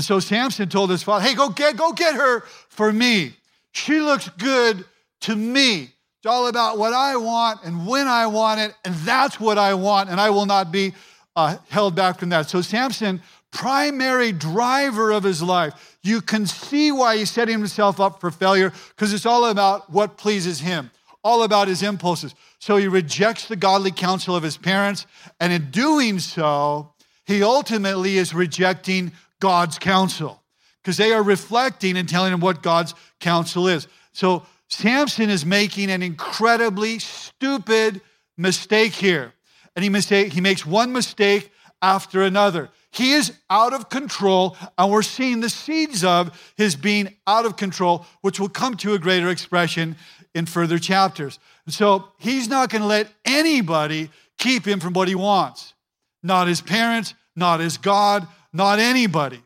And 0.00 0.04
so 0.06 0.18
Samson 0.18 0.70
told 0.70 0.88
his 0.88 1.02
father, 1.02 1.26
Hey, 1.26 1.34
go 1.34 1.50
get, 1.50 1.76
go 1.76 1.92
get 1.92 2.14
her 2.14 2.40
for 2.70 2.90
me. 2.90 3.34
She 3.72 4.00
looks 4.00 4.30
good 4.30 4.86
to 5.20 5.36
me. 5.36 5.82
It's 5.82 6.26
all 6.26 6.46
about 6.46 6.78
what 6.78 6.94
I 6.94 7.18
want 7.18 7.60
and 7.64 7.86
when 7.86 8.08
I 8.08 8.26
want 8.26 8.60
it, 8.60 8.74
and 8.82 8.94
that's 8.94 9.38
what 9.38 9.58
I 9.58 9.74
want, 9.74 10.08
and 10.08 10.18
I 10.18 10.30
will 10.30 10.46
not 10.46 10.72
be 10.72 10.94
uh, 11.36 11.58
held 11.68 11.94
back 11.94 12.18
from 12.18 12.30
that. 12.30 12.48
So 12.48 12.62
Samson 12.62 13.20
primary 13.50 14.32
driver 14.32 15.10
of 15.10 15.22
his 15.22 15.42
life. 15.42 15.98
You 16.02 16.22
can 16.22 16.46
see 16.46 16.90
why 16.92 17.18
he's 17.18 17.30
setting 17.30 17.58
himself 17.58 18.00
up 18.00 18.22
for 18.22 18.30
failure 18.30 18.72
because 18.96 19.12
it's 19.12 19.26
all 19.26 19.50
about 19.50 19.90
what 19.90 20.16
pleases 20.16 20.60
him, 20.60 20.90
all 21.22 21.42
about 21.42 21.68
his 21.68 21.82
impulses. 21.82 22.34
So 22.58 22.78
he 22.78 22.88
rejects 22.88 23.48
the 23.48 23.56
godly 23.56 23.90
counsel 23.90 24.34
of 24.34 24.42
his 24.42 24.56
parents, 24.56 25.04
and 25.38 25.52
in 25.52 25.70
doing 25.70 26.20
so, 26.20 26.94
he 27.26 27.42
ultimately 27.42 28.16
is 28.16 28.32
rejecting 28.32 29.12
God's 29.40 29.78
counsel 29.78 30.42
because 30.82 30.96
they 30.96 31.12
are 31.12 31.22
reflecting 31.22 31.96
and 31.96 32.08
telling 32.08 32.32
him 32.32 32.40
what 32.40 32.62
God's 32.62 32.94
counsel 33.18 33.68
is. 33.68 33.88
So 34.12 34.44
Samson 34.68 35.30
is 35.30 35.44
making 35.44 35.90
an 35.90 36.02
incredibly 36.02 36.98
stupid 36.98 38.00
mistake 38.38 38.92
here. 38.92 39.32
And 39.74 39.82
he, 39.82 39.88
mistake, 39.88 40.32
he 40.32 40.40
makes 40.40 40.64
one 40.64 40.92
mistake 40.92 41.50
after 41.82 42.22
another. 42.22 42.70
He 42.92 43.12
is 43.12 43.32
out 43.48 43.72
of 43.72 43.88
control, 43.88 44.56
and 44.76 44.90
we're 44.90 45.02
seeing 45.02 45.40
the 45.40 45.48
seeds 45.48 46.02
of 46.02 46.52
his 46.56 46.74
being 46.74 47.14
out 47.26 47.46
of 47.46 47.56
control, 47.56 48.04
which 48.20 48.40
will 48.40 48.48
come 48.48 48.76
to 48.78 48.94
a 48.94 48.98
greater 48.98 49.28
expression 49.28 49.96
in 50.34 50.46
further 50.46 50.78
chapters. 50.78 51.38
And 51.66 51.74
so 51.74 52.08
he's 52.18 52.48
not 52.48 52.68
going 52.68 52.82
to 52.82 52.88
let 52.88 53.08
anybody 53.24 54.10
keep 54.38 54.66
him 54.66 54.80
from 54.80 54.92
what 54.92 55.08
he 55.08 55.14
wants. 55.14 55.74
Not 56.22 56.48
his 56.48 56.60
parents, 56.60 57.14
not 57.36 57.60
his 57.60 57.78
God, 57.78 58.26
not 58.52 58.78
anybody. 58.78 59.42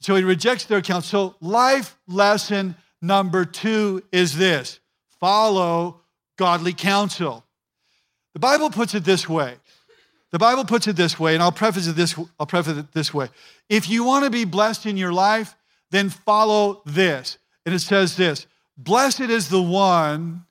So 0.00 0.14
he 0.16 0.22
rejects 0.22 0.64
their 0.64 0.82
counsel. 0.82 1.30
So, 1.30 1.36
life 1.40 1.98
lesson 2.06 2.76
number 3.00 3.44
two 3.44 4.02
is 4.12 4.36
this 4.36 4.80
follow 5.20 6.00
godly 6.36 6.72
counsel. 6.72 7.44
The 8.34 8.40
Bible 8.40 8.70
puts 8.70 8.94
it 8.94 9.04
this 9.04 9.28
way 9.28 9.56
the 10.34 10.38
Bible 10.40 10.64
puts 10.64 10.88
it 10.88 10.96
this 10.96 11.16
way, 11.16 11.34
and 11.34 11.42
I'll 11.44 11.52
preface 11.52 11.86
it 11.86 11.94
this, 11.94 12.18
I'll 12.40 12.46
preface 12.46 12.76
it 12.76 12.90
this 12.90 13.14
way. 13.14 13.28
If 13.68 13.88
you 13.88 14.02
want 14.02 14.24
to 14.24 14.32
be 14.32 14.44
blessed 14.44 14.84
in 14.84 14.96
your 14.96 15.12
life, 15.12 15.54
then 15.92 16.10
follow 16.10 16.82
this. 16.84 17.38
And 17.64 17.72
it 17.72 17.78
says 17.78 18.16
this 18.16 18.48
Blessed 18.76 19.20
is 19.20 19.48
the 19.48 19.62
one 19.62 20.44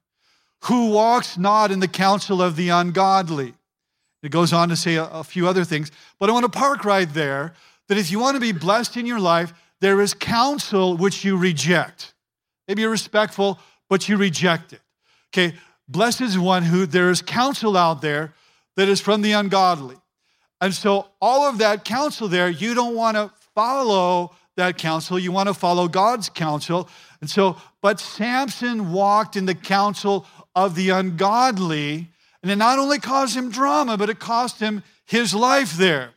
who 0.62 0.92
walks 0.92 1.38
not 1.38 1.70
in 1.70 1.82
the 1.82 1.90
counsel 1.90 2.42
of 2.42 2.56
the 2.56 2.70
ungodly. 2.70 3.56
It 4.22 4.32
goes 4.32 4.54
on 4.54 4.70
to 4.70 4.78
say 4.78 4.96
a, 4.96 5.04
a 5.04 5.22
few 5.22 5.50
other 5.50 5.66
things, 5.66 5.92
but 6.18 6.30
I 6.30 6.32
want 6.32 6.46
to 6.46 6.58
park 6.58 6.86
right 6.86 7.14
there 7.14 7.54
that 7.88 7.98
if 7.98 8.12
you 8.12 8.20
want 8.20 8.36
to 8.36 8.42
be 8.42 8.52
blessed 8.52 8.98
in 8.98 9.06
your 9.06 9.20
life, 9.20 9.54
there 9.82 10.02
is 10.02 10.14
counsel 10.14 10.96
which 10.96 11.26
you 11.26 11.38
reject. 11.38 12.14
Maybe 12.68 12.82
you're 12.82 12.92
respectful, 12.92 13.60
but 13.90 14.08
you 14.08 14.18
reject 14.18 14.74
it. 14.74 14.82
Okay, 15.34 15.56
blessed 15.88 16.22
is 16.22 16.40
one 16.40 16.64
who 16.64 16.86
there 16.86 17.10
is 17.10 17.22
counsel 17.22 17.76
out 17.76 18.02
there 18.02 18.34
that 18.76 18.88
is 18.88 19.02
from 19.02 19.22
the 19.22 19.34
ungodly. 19.34 19.98
And 20.62 20.74
so, 20.74 21.08
all 21.22 21.44
of 21.50 21.58
that 21.58 21.84
counsel 21.84 22.28
there, 22.28 22.50
you 22.50 22.74
don't 22.74 22.96
want 22.96 23.18
to 23.18 23.32
follow 23.54 24.32
that 24.56 24.78
counsel. 24.78 25.20
You 25.20 25.32
want 25.32 25.50
to 25.50 25.54
follow 25.54 25.88
God's 25.88 26.30
counsel. 26.30 26.88
And 27.22 27.30
so, 27.30 27.58
but 27.82 28.00
Samson 28.00 28.92
walked 28.94 29.36
in 29.36 29.46
the 29.46 29.56
counsel 29.56 30.26
of 30.56 30.76
the 30.76 30.92
ungodly. 30.92 32.08
And 32.42 32.52
it 32.52 32.56
not 32.58 32.80
only 32.80 33.00
caused 33.00 33.36
him 33.36 33.50
drama, 33.50 33.98
but 33.98 34.10
it 34.10 34.20
cost 34.20 34.60
him 34.60 34.84
his 35.06 35.34
life 35.34 35.74
there. 35.74 36.12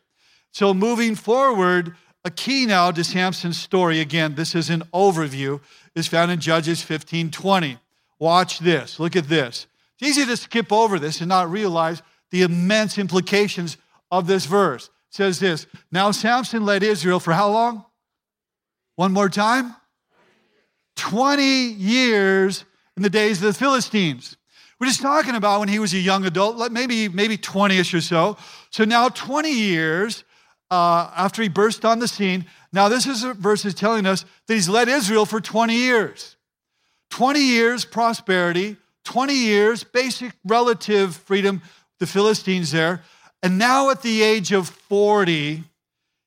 So, 0.57 0.73
moving 0.73 1.13
forward, 1.13 1.95
a 2.25 2.31
key 2.31 2.65
now 2.65 2.89
to 2.89 3.03
Samson's 3.03 3.59
story, 3.59 3.99
again, 3.99 4.33
this 4.33 4.55
is 4.55 4.71
an 4.71 4.81
overview, 4.91 5.61
is 5.93 6.07
found 6.07 6.31
in 6.31 6.39
Judges 6.39 6.81
15 6.81 7.29
20. 7.29 7.77
Watch 8.17 8.57
this. 8.57 8.99
Look 8.99 9.15
at 9.15 9.29
this. 9.29 9.67
It's 9.99 10.09
easy 10.09 10.25
to 10.25 10.35
skip 10.35 10.73
over 10.73 10.97
this 10.97 11.21
and 11.21 11.29
not 11.29 11.51
realize 11.51 12.01
the 12.31 12.41
immense 12.41 12.97
implications 12.97 13.77
of 14.09 14.25
this 14.25 14.47
verse. 14.47 14.87
It 14.87 14.91
says 15.11 15.39
this 15.39 15.67
Now 15.91 16.09
Samson 16.09 16.65
led 16.65 16.81
Israel 16.81 17.19
for 17.19 17.33
how 17.33 17.51
long? 17.51 17.85
One 18.95 19.13
more 19.13 19.29
time? 19.29 19.75
20 20.95 21.43
years 21.43 22.65
in 22.95 23.03
the 23.03 23.11
days 23.11 23.37
of 23.37 23.43
the 23.43 23.53
Philistines. 23.53 24.37
We're 24.79 24.87
just 24.87 25.03
talking 25.03 25.35
about 25.35 25.59
when 25.59 25.69
he 25.69 25.77
was 25.77 25.93
a 25.93 25.99
young 25.99 26.25
adult, 26.25 26.71
maybe 26.71 27.09
maybe 27.09 27.37
20ish 27.37 27.93
or 27.93 28.01
so. 28.01 28.37
So 28.71 28.85
now 28.85 29.09
20 29.09 29.51
years 29.51 30.23
uh, 30.69 31.11
after 31.15 31.41
he 31.41 31.49
burst 31.49 31.85
on 31.85 31.99
the 31.99 32.07
scene. 32.07 32.45
Now 32.73 32.89
this 32.89 33.05
is 33.05 33.23
verse 33.23 33.65
is 33.65 33.73
telling 33.73 34.05
us 34.05 34.25
that 34.47 34.53
he's 34.53 34.69
led 34.69 34.87
Israel 34.87 35.25
for 35.25 35.39
20 35.41 35.73
years. 35.73 36.35
20 37.09 37.39
years 37.39 37.85
prosperity, 37.85 38.75
20 39.05 39.33
years 39.33 39.83
basic 39.83 40.33
relative 40.45 41.15
freedom, 41.15 41.61
the 41.99 42.07
Philistines 42.07 42.71
there. 42.71 43.01
And 43.41 43.57
now 43.57 43.89
at 43.89 44.01
the 44.01 44.21
age 44.21 44.51
of 44.51 44.67
40, 44.67 45.63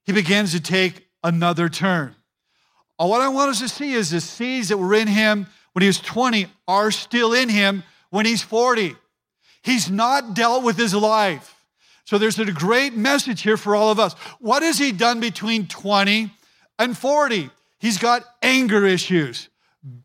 he 0.05 0.12
begins 0.12 0.53
to 0.53 0.61
take 0.61 1.09
another 1.22 1.68
turn. 1.68 2.14
Uh, 2.98 3.07
what 3.07 3.20
I 3.20 3.29
want 3.29 3.50
us 3.50 3.61
to 3.61 3.68
see 3.68 3.92
is 3.92 4.11
the 4.11 4.20
seeds 4.20 4.68
that 4.68 4.79
were 4.79 4.94
in 4.94 5.09
him 5.09 5.46
when 5.72 5.83
he 5.83 5.87
was 5.87 6.00
20 6.00 6.46
are 6.66 6.90
still 6.90 7.33
in 7.33 7.48
him 7.48 7.83
when 8.11 8.26
he's 8.26 8.42
40. 8.42 8.96
He's 9.62 9.90
not 9.90 10.35
dealt 10.35 10.64
with 10.64 10.76
his 10.76 10.94
life. 10.94 11.60
So 12.11 12.18
there's 12.18 12.40
a 12.40 12.51
great 12.51 12.96
message 12.96 13.42
here 13.42 13.57
for 13.57 13.77
all 13.77 13.92
of 13.92 14.01
us. 14.01 14.14
What 14.40 14.64
has 14.64 14.79
he 14.79 14.90
done 14.90 15.20
between 15.20 15.68
20 15.68 16.29
and 16.77 16.99
40? 16.99 17.51
He's 17.79 17.99
got 17.99 18.25
anger 18.42 18.85
issues, 18.85 19.49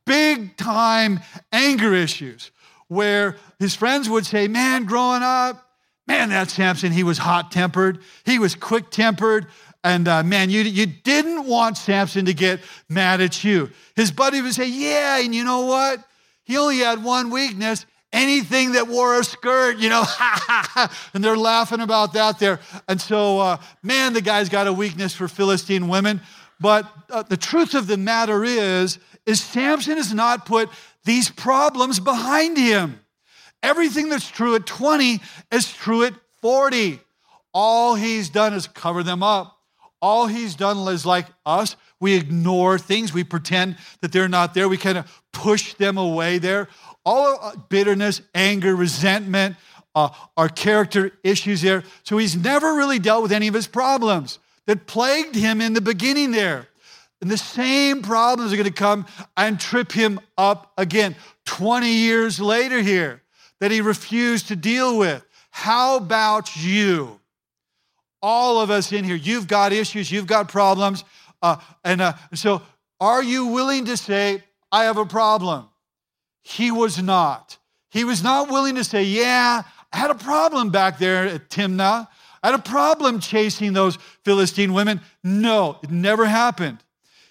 big 0.05 0.55
time 0.55 1.19
anger 1.51 1.95
issues, 1.95 2.51
where 2.89 3.37
his 3.57 3.73
friends 3.73 4.07
would 4.07 4.27
say, 4.27 4.47
Man, 4.47 4.85
growing 4.85 5.23
up, 5.23 5.67
man, 6.05 6.29
that 6.29 6.51
Samson, 6.51 6.91
he 6.91 7.01
was 7.01 7.17
hot 7.17 7.51
tempered, 7.51 7.97
he 8.23 8.37
was 8.37 8.53
quick 8.53 8.91
tempered. 8.91 9.47
And 9.83 10.07
uh, 10.07 10.21
man, 10.21 10.51
you, 10.51 10.61
you 10.61 10.85
didn't 10.85 11.47
want 11.47 11.75
Samson 11.75 12.25
to 12.25 12.35
get 12.35 12.59
mad 12.87 13.19
at 13.19 13.43
you. 13.43 13.71
His 13.95 14.11
buddy 14.11 14.43
would 14.43 14.53
say, 14.53 14.69
Yeah, 14.69 15.17
and 15.17 15.33
you 15.33 15.43
know 15.43 15.61
what? 15.61 16.05
He 16.43 16.55
only 16.55 16.77
had 16.77 17.03
one 17.03 17.31
weakness 17.31 17.87
anything 18.15 18.71
that 18.71 18.87
wore 18.87 19.19
a 19.19 19.23
skirt, 19.23 19.77
you 19.77 19.89
know, 19.89 20.03
and 21.13 21.23
they're 21.23 21.37
laughing 21.37 21.81
about 21.81 22.13
that 22.13 22.39
there. 22.39 22.59
And 22.87 22.99
so, 22.99 23.39
uh, 23.39 23.57
man, 23.83 24.13
the 24.13 24.21
guy's 24.21 24.49
got 24.49 24.67
a 24.67 24.73
weakness 24.73 25.13
for 25.13 25.27
Philistine 25.27 25.89
women. 25.89 26.21
But 26.59 26.89
uh, 27.09 27.23
the 27.23 27.37
truth 27.37 27.75
of 27.75 27.87
the 27.87 27.97
matter 27.97 28.43
is, 28.43 28.97
is 29.25 29.41
Samson 29.41 29.97
has 29.97 30.13
not 30.13 30.45
put 30.45 30.69
these 31.03 31.29
problems 31.29 31.99
behind 31.99 32.57
him. 32.57 33.01
Everything 33.61 34.09
that's 34.09 34.29
true 34.29 34.55
at 34.55 34.65
20 34.65 35.19
is 35.51 35.71
true 35.71 36.03
at 36.03 36.13
40. 36.41 36.99
All 37.53 37.95
he's 37.95 38.29
done 38.29 38.53
is 38.53 38.67
cover 38.67 39.03
them 39.03 39.23
up. 39.23 39.57
All 40.01 40.27
he's 40.27 40.55
done 40.55 40.87
is 40.87 41.05
like 41.05 41.25
us. 41.45 41.75
We 41.99 42.15
ignore 42.15 42.77
things. 42.77 43.13
We 43.13 43.23
pretend 43.23 43.77
that 44.01 44.11
they're 44.11 44.29
not 44.29 44.53
there. 44.53 44.69
We 44.69 44.77
kind 44.77 44.97
of 44.97 45.23
push 45.33 45.73
them 45.73 45.97
away 45.97 46.37
there 46.37 46.69
all 47.05 47.37
uh, 47.41 47.55
bitterness, 47.69 48.21
anger, 48.33 48.75
resentment, 48.75 49.55
uh, 49.93 50.09
our 50.35 50.49
character 50.49 51.11
issues 51.23 51.61
there. 51.61 51.83
So 52.03 52.17
he's 52.17 52.35
never 52.35 52.73
really 52.73 52.99
dealt 52.99 53.23
with 53.23 53.31
any 53.31 53.47
of 53.47 53.53
his 53.53 53.67
problems 53.67 54.39
that 54.65 54.87
plagued 54.87 55.35
him 55.35 55.61
in 55.61 55.73
the 55.73 55.81
beginning 55.81 56.31
there. 56.31 56.67
And 57.21 57.31
the 57.31 57.37
same 57.37 58.01
problems 58.01 58.51
are 58.51 58.57
going 58.57 58.67
to 58.67 58.73
come 58.73 59.05
and 59.37 59.59
trip 59.59 59.91
him 59.91 60.19
up 60.37 60.73
again 60.77 61.15
20 61.45 61.87
years 61.87 62.39
later 62.39 62.81
here 62.81 63.21
that 63.59 63.71
he 63.71 63.81
refused 63.81 64.49
to 64.49 64.55
deal 64.55 64.97
with. 64.97 65.25
How 65.49 65.97
about 65.97 66.55
you? 66.57 67.19
All 68.21 68.59
of 68.59 68.69
us 68.69 68.91
in 68.91 69.05
here, 69.05 69.15
you've 69.15 69.47
got 69.47 69.71
issues, 69.71 70.11
you've 70.11 70.27
got 70.27 70.49
problems. 70.49 71.03
Uh, 71.41 71.57
and 71.83 72.01
uh, 72.01 72.13
so, 72.33 72.61
are 72.99 73.23
you 73.23 73.47
willing 73.47 73.85
to 73.85 73.97
say, 73.97 74.43
I 74.71 74.85
have 74.85 74.97
a 74.97 75.05
problem? 75.05 75.69
He 76.47 76.69
was 76.69 77.01
not. 77.01 77.57
He 77.89 78.03
was 78.03 78.21
not 78.21 78.49
willing 78.49 78.75
to 78.75 78.83
say, 78.83 79.03
Yeah, 79.03 79.63
I 79.91 79.97
had 79.97 80.11
a 80.11 80.15
problem 80.15 80.69
back 80.69 80.99
there 80.99 81.25
at 81.25 81.49
Timnah. 81.49 82.07
I 82.43 82.51
had 82.51 82.59
a 82.59 82.61
problem 82.61 83.19
chasing 83.19 83.73
those 83.73 83.97
Philistine 84.23 84.71
women. 84.71 85.01
No, 85.23 85.79
it 85.81 85.89
never 85.89 86.25
happened. 86.25 86.77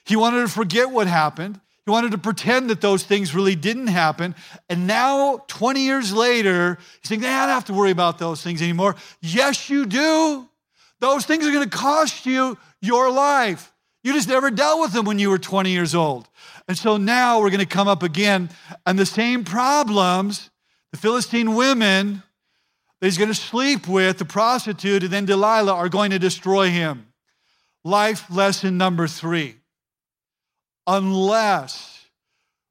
He 0.05 0.16
wanted 0.16 0.40
to 0.40 0.48
forget 0.48 0.90
what 0.90 1.07
happened. 1.07 1.61
He 1.87 1.92
wanted 1.92 2.11
to 2.11 2.18
pretend 2.18 2.70
that 2.70 2.81
those 2.81 3.05
things 3.05 3.37
really 3.37 3.55
didn't 3.55 3.87
happen. 3.87 4.35
And 4.68 4.88
now, 4.88 5.44
20 5.46 5.81
years 5.81 6.12
later, 6.12 6.79
he's 7.00 7.09
saying, 7.09 7.24
I 7.24 7.46
don't 7.46 7.55
have 7.55 7.66
to 7.66 7.74
worry 7.74 7.92
about 7.92 8.18
those 8.18 8.42
things 8.42 8.61
anymore. 8.62 8.96
Yes, 9.20 9.70
you 9.70 9.87
do. 9.87 10.48
Those 10.98 11.24
things 11.24 11.46
are 11.46 11.53
going 11.53 11.70
to 11.70 11.77
cost 11.77 12.27
you 12.27 12.59
your 12.81 13.12
life. 13.12 13.72
You 14.03 14.12
just 14.12 14.29
never 14.29 14.50
dealt 14.50 14.81
with 14.81 14.92
them 14.92 15.07
when 15.07 15.18
you 15.20 15.31
were 15.31 15.38
20 15.38 15.70
years 15.70 15.94
old. 15.94 16.29
And 16.66 16.79
so 16.79 16.96
now 16.96 17.40
we're 17.40 17.50
going 17.50 17.61
to 17.61 17.66
come 17.66 17.88
up 17.88 18.03
again, 18.03 18.50
and 18.87 18.98
the 18.98 19.07
same 19.07 19.44
problems, 19.44 20.50
the 20.92 20.98
Philistine 20.98 21.55
women 21.55 22.22
that 23.00 23.07
he's 23.07 23.18
going 23.18 23.29
to 23.29 23.35
sleep 23.35 23.87
with, 23.87 24.18
the 24.18 24.24
prostitute, 24.24 25.03
and 25.03 25.12
then 25.12 25.27
Delilah 25.27 25.74
are 25.74 25.90
going 25.90 26.11
to 26.12 26.18
destroy 26.18 26.70
him. 26.70 27.09
Life 27.85 28.31
lesson 28.31 28.79
number 28.79 29.07
three 29.07 29.57
unless 30.87 32.07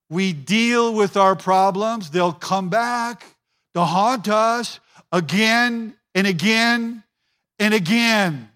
we 0.10 0.34
deal 0.34 0.94
with 0.94 1.18
our 1.18 1.36
problems, 1.36 2.12
they'll 2.12 2.34
come 2.34 2.70
back 2.70 3.26
to 3.74 3.84
haunt 3.84 4.28
us 4.28 4.80
again 5.12 5.96
and 6.14 6.28
again 6.28 7.04
and 7.60 7.74
again. 7.74 8.50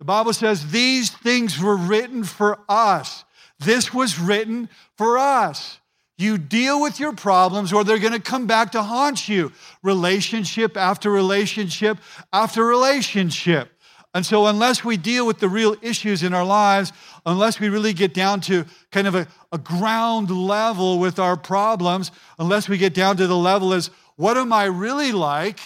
The 0.00 0.04
Bible 0.04 0.32
says 0.32 0.70
these 0.70 1.10
things 1.10 1.60
were 1.60 1.76
written 1.76 2.24
for 2.24 2.58
us 2.68 3.24
this 3.64 3.92
was 3.92 4.18
written 4.18 4.68
for 4.96 5.18
us. 5.18 5.78
You 6.16 6.38
deal 6.38 6.80
with 6.80 7.00
your 7.00 7.12
problems 7.12 7.72
or 7.72 7.82
they're 7.82 7.98
going 7.98 8.12
to 8.12 8.20
come 8.20 8.46
back 8.46 8.72
to 8.72 8.82
haunt 8.82 9.28
you. 9.28 9.50
Relationship 9.82 10.76
after 10.76 11.10
relationship 11.10 11.98
after 12.32 12.64
relationship. 12.64 13.70
And 14.14 14.24
so, 14.24 14.46
unless 14.46 14.84
we 14.84 14.96
deal 14.96 15.26
with 15.26 15.40
the 15.40 15.48
real 15.48 15.74
issues 15.82 16.22
in 16.22 16.32
our 16.34 16.44
lives, 16.44 16.92
unless 17.26 17.58
we 17.58 17.68
really 17.68 17.92
get 17.92 18.14
down 18.14 18.40
to 18.42 18.64
kind 18.92 19.08
of 19.08 19.16
a, 19.16 19.26
a, 19.50 19.58
ground 19.58 20.30
level 20.30 21.00
with 21.00 21.18
our 21.18 21.36
problems, 21.36 22.12
unless 22.38 22.68
we 22.68 22.78
get 22.78 22.94
down 22.94 23.16
to 23.16 23.26
the 23.26 23.36
level 23.36 23.72
as 23.72 23.90
what 24.14 24.36
am 24.36 24.52
I 24.52 24.66
really 24.66 25.10
like? 25.10 25.58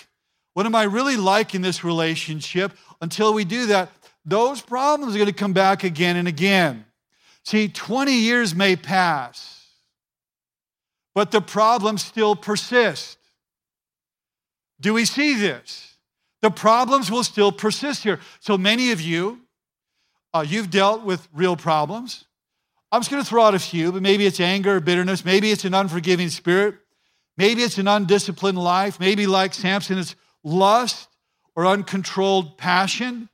What 0.55 0.65
am 0.65 0.75
I 0.75 0.85
really 0.85 1.19
like 1.19 1.55
in 1.55 1.61
this 1.61 1.85
relationship? 1.85 2.73
Until 3.03 3.35
we 3.35 3.45
do 3.45 3.67
that, 3.67 3.91
those 4.25 4.63
problems 4.63 5.15
are 5.15 5.19
going 5.19 5.27
to 5.27 5.35
come 5.35 5.53
back 5.53 5.85
again 5.85 6.17
and 6.17 6.27
again. 6.27 6.87
See, 7.49 7.67
20 7.67 8.13
years 8.13 8.55
may 8.55 8.77
pass, 8.77 9.65
but 11.15 11.31
the 11.31 11.41
problems 11.41 12.05
still 12.05 12.37
persist. 12.37 13.17
Do 14.79 14.93
we 14.93 15.07
see 15.07 15.33
this? 15.33 15.97
The 16.43 16.51
problems 16.51 17.11
will 17.11 17.25
still 17.25 17.51
persist 17.51 18.03
here. 18.03 18.21
So 18.41 18.59
many 18.59 18.93
of 18.93 19.01
you, 19.01 19.41
uh, 20.35 20.45
you've 20.47 20.69
dealt 20.69 21.07
with 21.07 21.27
real 21.33 21.57
problems. 21.57 22.27
I'm 22.93 23.01
just 23.01 23.11
going 23.11 23.23
to 23.23 23.27
throw 23.27 23.45
out 23.45 23.55
a 23.55 23.59
few, 23.59 23.93
but 23.93 24.03
maybe 24.03 24.27
it's 24.27 24.41
anger 24.41 24.77
or 24.77 24.81
bitterness. 24.81 25.25
Maybe 25.25 25.51
it's 25.51 25.65
an 25.65 25.73
unforgiving 25.73 26.29
spirit. 26.29 26.75
Maybe 27.39 27.63
it's 27.63 27.79
an 27.79 27.89
undisciplined 27.89 28.59
life. 28.59 29.01
Maybe, 29.01 29.27
like 29.27 29.55
Samson, 29.55 29.97
it's 29.97 30.17
lust 30.45 31.09
or 31.57 31.65
uncontrolled 31.65 32.59
passion. 32.59 33.31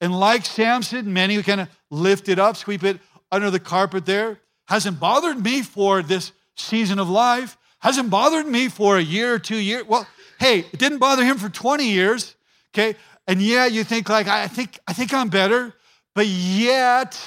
And 0.00 0.16
like 0.16 0.46
Samson, 0.46 1.12
many 1.12 1.42
kind 1.42 1.62
of 1.62 1.68
lift 1.90 2.28
it 2.28 2.38
up, 2.38 2.56
sweep 2.56 2.84
it 2.84 3.00
under 3.30 3.50
the 3.50 3.60
carpet 3.60 4.06
there. 4.06 4.40
Hasn't 4.66 5.00
bothered 5.00 5.42
me 5.42 5.62
for 5.62 6.02
this 6.02 6.32
season 6.56 6.98
of 6.98 7.08
life. 7.08 7.56
Hasn't 7.80 8.10
bothered 8.10 8.46
me 8.46 8.68
for 8.68 8.98
a 8.98 9.02
year 9.02 9.34
or 9.34 9.38
two 9.38 9.56
years. 9.56 9.84
Well, 9.86 10.06
hey, 10.38 10.60
it 10.60 10.78
didn't 10.78 10.98
bother 10.98 11.24
him 11.24 11.38
for 11.38 11.48
20 11.48 11.88
years. 11.88 12.34
Okay. 12.74 12.96
And 13.26 13.40
yeah, 13.40 13.66
you 13.66 13.84
think 13.84 14.08
like, 14.08 14.26
I 14.26 14.48
think, 14.48 14.78
I 14.86 14.92
think 14.92 15.12
I'm 15.12 15.28
better. 15.28 15.74
But 16.14 16.26
yet, 16.26 17.20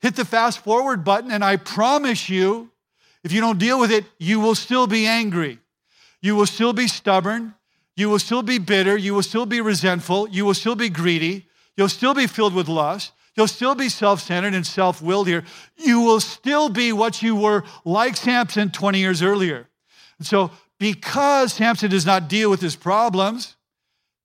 hit 0.00 0.16
the 0.16 0.24
fast 0.24 0.60
forward 0.60 1.04
button, 1.04 1.30
and 1.30 1.44
I 1.44 1.56
promise 1.56 2.28
you, 2.28 2.70
if 3.22 3.32
you 3.32 3.40
don't 3.40 3.58
deal 3.58 3.78
with 3.78 3.92
it, 3.92 4.04
you 4.18 4.40
will 4.40 4.54
still 4.54 4.86
be 4.86 5.06
angry. 5.06 5.58
You 6.22 6.36
will 6.36 6.46
still 6.46 6.72
be 6.72 6.88
stubborn. 6.88 7.54
You 7.96 8.08
will 8.08 8.18
still 8.18 8.42
be 8.42 8.58
bitter. 8.58 8.96
You 8.96 9.14
will 9.14 9.22
still 9.22 9.46
be 9.46 9.60
resentful. 9.60 10.28
You 10.28 10.44
will 10.44 10.54
still 10.54 10.74
be 10.74 10.88
greedy. 10.88 11.46
You'll 11.76 11.88
still 11.88 12.14
be 12.14 12.26
filled 12.26 12.54
with 12.54 12.68
lust. 12.68 13.12
You'll 13.36 13.48
still 13.48 13.74
be 13.74 13.88
self 13.88 14.20
centered 14.20 14.54
and 14.54 14.66
self 14.66 15.00
willed 15.00 15.28
here. 15.28 15.44
You 15.76 16.00
will 16.00 16.20
still 16.20 16.68
be 16.68 16.92
what 16.92 17.22
you 17.22 17.36
were 17.36 17.64
like 17.84 18.16
Samson 18.16 18.70
20 18.70 18.98
years 18.98 19.22
earlier. 19.22 19.68
And 20.18 20.26
so, 20.26 20.50
because 20.78 21.52
Samson 21.52 21.90
does 21.90 22.06
not 22.06 22.28
deal 22.28 22.50
with 22.50 22.60
his 22.60 22.76
problems, 22.76 23.56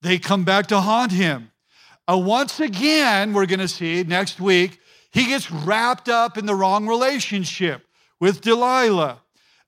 they 0.02 0.18
come 0.18 0.44
back 0.44 0.68
to 0.68 0.80
haunt 0.80 1.12
him. 1.12 1.52
Uh, 2.08 2.18
once 2.18 2.60
again, 2.60 3.34
we're 3.34 3.46
going 3.46 3.60
to 3.60 3.68
see 3.68 4.04
next 4.04 4.40
week, 4.40 4.80
he 5.12 5.26
gets 5.26 5.50
wrapped 5.50 6.10
up 6.10 6.38
in 6.38 6.46
the 6.46 6.54
wrong 6.54 6.88
relationship 6.88 7.86
with 8.20 8.42
Delilah. 8.42 9.22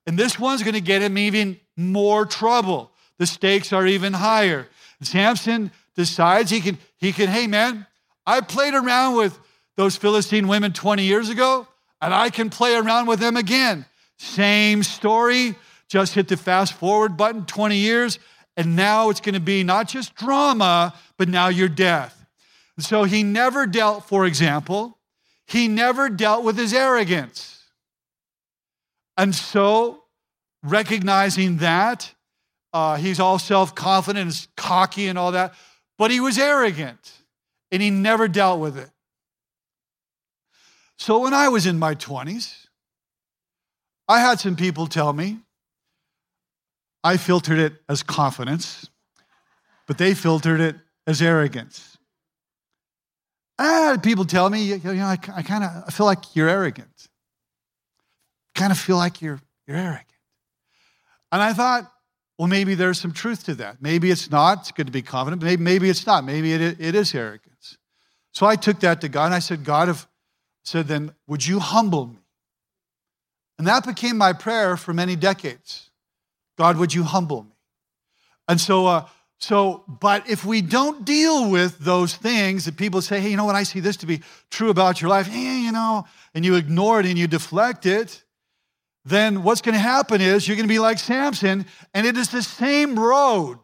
And 0.05 0.17
this 0.17 0.37
one's 0.37 0.61
going 0.61 0.75
to 0.75 0.81
get 0.81 1.01
him 1.01 1.17
even 1.17 1.59
more 1.75 2.25
trouble. 2.25 2.91
The 3.17 3.25
stakes 3.25 3.73
are 3.73 3.87
even 3.87 4.13
higher. 4.13 4.67
And 4.99 5.07
Samson 5.07 5.71
decides 5.95 6.51
he 6.51 6.61
can, 6.61 6.77
he 6.97 7.11
can, 7.11 7.27
hey 7.27 7.47
man, 7.47 7.86
I 8.27 8.41
played 8.41 8.73
around 8.73 9.15
with 9.15 9.39
those 9.77 9.95
Philistine 9.95 10.49
women 10.49 10.73
20 10.73 11.03
years 11.03 11.29
ago. 11.29 11.67
and 11.99 12.13
I 12.13 12.29
can 12.29 12.51
play 12.51 12.75
around 12.75 13.07
with 13.07 13.19
them 13.19 13.35
again. 13.37 13.87
Same 14.19 14.83
story, 14.83 15.55
just 15.89 16.13
hit 16.13 16.27
the 16.27 16.37
fast 16.37 16.73
forward 16.73 17.17
button 17.17 17.47
20 17.47 17.75
years, 17.75 18.19
and 18.55 18.75
now 18.75 19.09
it's 19.09 19.19
going 19.19 19.33
to 19.33 19.39
be 19.39 19.63
not 19.63 19.87
just 19.87 20.13
drama, 20.13 20.93
but 21.17 21.27
now 21.27 21.47
your 21.47 21.69
death. 21.69 22.23
So 22.77 23.05
he 23.05 23.23
never 23.23 23.65
dealt, 23.65 24.07
for 24.07 24.27
example, 24.27 24.99
he 25.47 25.67
never 25.67 26.07
dealt 26.07 26.43
with 26.43 26.55
his 26.55 26.71
arrogance. 26.71 27.63
And 29.17 29.33
so, 29.33 30.03
recognizing 30.61 31.57
that, 31.57 32.13
uh, 32.73 32.97
he's 32.97 33.19
all 33.19 33.39
self 33.39 33.73
confident 33.73 34.29
and 34.29 34.47
cocky 34.55 35.07
and 35.07 35.17
all 35.17 35.31
that, 35.31 35.55
but 35.97 36.11
he 36.11 36.19
was 36.19 36.37
arrogant 36.37 37.16
and 37.71 37.81
he 37.81 37.89
never 37.89 38.27
dealt 38.27 38.59
with 38.59 38.77
it. 38.77 38.89
So, 40.97 41.19
when 41.19 41.33
I 41.33 41.49
was 41.49 41.65
in 41.65 41.77
my 41.77 41.95
20s, 41.95 42.67
I 44.07 44.19
had 44.19 44.39
some 44.39 44.55
people 44.55 44.87
tell 44.87 45.13
me 45.13 45.39
I 47.03 47.17
filtered 47.17 47.59
it 47.59 47.73
as 47.87 48.03
confidence, 48.03 48.89
but 49.85 49.97
they 49.97 50.13
filtered 50.13 50.59
it 50.59 50.75
as 51.05 51.21
arrogance. 51.21 51.97
I 53.59 53.65
had 53.65 54.03
people 54.03 54.25
tell 54.25 54.49
me, 54.49 54.63
you 54.63 54.93
know, 54.93 55.05
I, 55.05 55.17
I 55.33 55.41
kind 55.41 55.63
of 55.63 55.93
feel 55.93 56.05
like 56.05 56.35
you're 56.35 56.49
arrogant. 56.49 57.07
Kind 58.55 58.71
of 58.71 58.77
feel 58.77 58.97
like 58.97 59.21
you're, 59.21 59.39
you're 59.67 59.77
arrogant. 59.77 60.05
And 61.31 61.41
I 61.41 61.53
thought, 61.53 61.91
well, 62.37 62.47
maybe 62.47 62.75
there's 62.75 62.99
some 62.99 63.11
truth 63.11 63.45
to 63.45 63.55
that. 63.55 63.81
Maybe 63.81 64.11
it's 64.11 64.29
not. 64.29 64.59
It's 64.59 64.71
good 64.71 64.85
to 64.87 64.91
be 64.91 65.01
confident. 65.01 65.41
Maybe, 65.41 65.61
maybe 65.61 65.89
it's 65.89 66.05
not. 66.05 66.23
Maybe 66.23 66.53
it, 66.53 66.61
it 66.79 66.95
is 66.95 67.13
arrogance. 67.15 67.77
So 68.31 68.45
I 68.45 68.55
took 68.55 68.79
that 68.81 69.01
to 69.01 69.09
God 69.09 69.25
and 69.25 69.33
I 69.33 69.39
said, 69.39 69.63
God, 69.63 69.89
if, 69.89 70.07
said, 70.63 70.87
then 70.87 71.13
would 71.27 71.45
you 71.45 71.59
humble 71.59 72.07
me? 72.07 72.19
And 73.57 73.65
that 73.67 73.85
became 73.85 74.17
my 74.17 74.33
prayer 74.33 74.77
for 74.77 74.93
many 74.93 75.15
decades. 75.15 75.89
God, 76.57 76.77
would 76.77 76.93
you 76.93 77.03
humble 77.03 77.43
me? 77.43 77.51
And 78.47 78.61
so 78.61 78.85
uh, 78.85 79.07
so, 79.39 79.83
but 79.87 80.27
if 80.27 80.45
we 80.45 80.61
don't 80.61 81.05
deal 81.05 81.49
with 81.49 81.77
those 81.79 82.15
things 82.15 82.65
that 82.65 82.75
people 82.75 83.01
say, 83.01 83.19
hey, 83.19 83.29
you 83.29 83.37
know 83.37 83.45
what, 83.45 83.55
I 83.55 83.63
see 83.63 83.79
this 83.79 83.97
to 83.97 84.07
be 84.07 84.21
true 84.49 84.69
about 84.69 84.99
your 84.99 85.09
life, 85.09 85.27
hey, 85.27 85.59
you 85.59 85.71
know, 85.71 86.05
and 86.33 86.43
you 86.43 86.55
ignore 86.55 86.99
it 86.99 87.05
and 87.05 87.17
you 87.17 87.27
deflect 87.27 87.85
it, 87.85 88.23
then 89.09 89.43
what's 89.43 89.61
going 89.61 89.73
to 89.73 89.79
happen 89.79 90.21
is 90.21 90.47
you're 90.47 90.57
going 90.57 90.67
to 90.67 90.73
be 90.73 90.79
like 90.79 90.99
Samson, 90.99 91.65
and 91.93 92.07
it 92.07 92.17
is 92.17 92.29
the 92.29 92.43
same 92.43 92.99
road, 92.99 93.59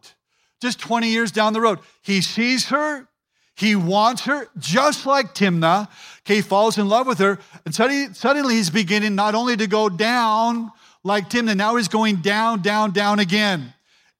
just 0.60 0.78
20 0.80 1.08
years 1.08 1.32
down 1.32 1.52
the 1.52 1.60
road. 1.60 1.78
He 2.02 2.20
sees 2.20 2.68
her, 2.68 3.08
he 3.56 3.76
wants 3.76 4.22
her, 4.24 4.48
just 4.58 5.06
like 5.06 5.34
Timnah. 5.34 5.88
Okay, 6.20 6.36
he 6.36 6.42
falls 6.42 6.78
in 6.78 6.88
love 6.88 7.06
with 7.06 7.18
her, 7.18 7.38
and 7.64 7.74
suddenly, 7.74 8.12
suddenly 8.14 8.54
he's 8.54 8.70
beginning 8.70 9.14
not 9.14 9.34
only 9.34 9.56
to 9.56 9.66
go 9.66 9.88
down 9.88 10.72
like 11.02 11.28
Timnah, 11.28 11.56
now 11.56 11.76
he's 11.76 11.88
going 11.88 12.16
down, 12.16 12.62
down, 12.62 12.92
down 12.92 13.18
again 13.18 13.74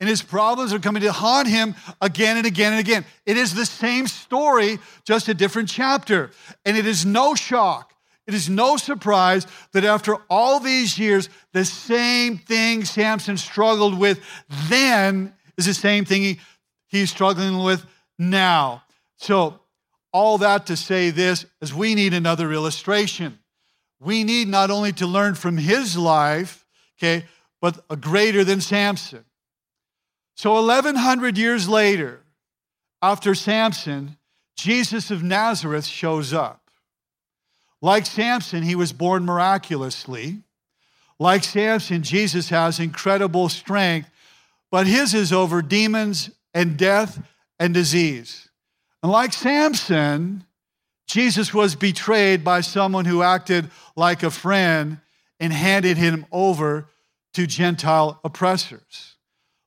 and 0.05 0.09
his 0.11 0.21
problems 0.21 0.73
are 0.75 0.79
coming 0.79 1.03
to 1.03 1.13
haunt 1.13 1.49
him 1.49 1.75
again 2.01 2.37
and 2.37 2.47
again 2.47 2.73
and 2.73 2.81
again. 2.81 3.07
It 3.25 3.39
is 3.39 3.55
the 3.55 3.65
same 3.65 4.07
story, 4.07 4.79
just 5.05 5.29
a 5.29 5.35
different 5.35 5.71
chapter. 5.71 6.31
And 6.67 6.77
it 6.77 6.85
is 6.87 7.07
no 7.07 7.35
shock, 7.35 7.94
it 8.27 8.35
is 8.35 8.49
no 8.49 8.77
surprise 8.77 9.47
that 9.73 9.85
after 9.85 10.17
all 10.31 10.61
these 10.61 10.99
years, 10.99 11.29
the 11.53 11.65
same 11.65 12.39
thing 12.39 12.85
Samson 12.85 13.37
struggled 13.37 13.99
with 13.99 14.21
then 14.69 15.35
is 15.57 15.67
the 15.67 15.75
same 15.75 16.05
thing 16.05 16.23
he, 16.23 16.41
he's 16.87 17.11
struggling 17.11 17.63
with 17.63 17.85
now. 18.19 18.83
So, 19.17 19.61
all 20.13 20.39
that 20.39 20.67
to 20.67 20.77
say 20.77 21.11
this 21.11 21.45
is 21.61 21.75
we 21.75 21.95
need 21.95 22.15
another 22.15 22.53
illustration. 22.53 23.39
We 24.01 24.23
need 24.23 24.49
not 24.49 24.71
only 24.71 24.93
to 24.95 25.07
learn 25.07 25.35
from 25.35 25.57
his 25.57 25.97
life, 25.97 26.65
okay, 26.99 27.27
but 27.61 27.85
a 27.91 27.97
greater 27.97 28.45
than 28.45 28.61
Samson. 28.61 29.25
So 30.37 30.53
1100 30.55 31.39
years 31.39 31.69
later, 31.69 32.21
after 33.01 33.35
Samson, 33.35 34.17
Jesus 34.57 35.11
of 35.11 35.23
Nazareth 35.23 35.87
shows 35.87 36.33
up. 36.33 36.64
Like 37.83 38.07
Samson, 38.07 38.63
he 38.63 38.75
was 38.75 38.93
born 38.93 39.25
miraculously. 39.25 40.43
Like 41.19 41.45
Samson, 41.45 42.03
Jesus 42.03 42.49
has 42.49 42.81
incredible 42.81 43.49
strength, 43.49 44.11
but 44.71 44.87
his 44.87 45.15
is 45.15 45.33
over 45.33 45.63
demons 45.63 46.31
and 46.53 46.77
death 46.77 47.25
and 47.59 47.75
disease. 47.75 48.49
And 49.03 49.13
like 49.13 49.33
Samson, 49.33 50.45
Jesus 51.07 51.53
was 51.53 51.75
betrayed 51.75 52.43
by 52.43 52.63
someone 52.63 53.05
who 53.05 53.23
acted 53.23 53.71
like 53.97 54.23
a 54.23 54.31
friend 54.31 54.99
and 55.39 55.53
handed 55.53 55.97
him 55.97 56.27
over 56.33 56.89
to 57.35 57.47
Gentile 57.47 58.19
oppressors. 58.25 59.17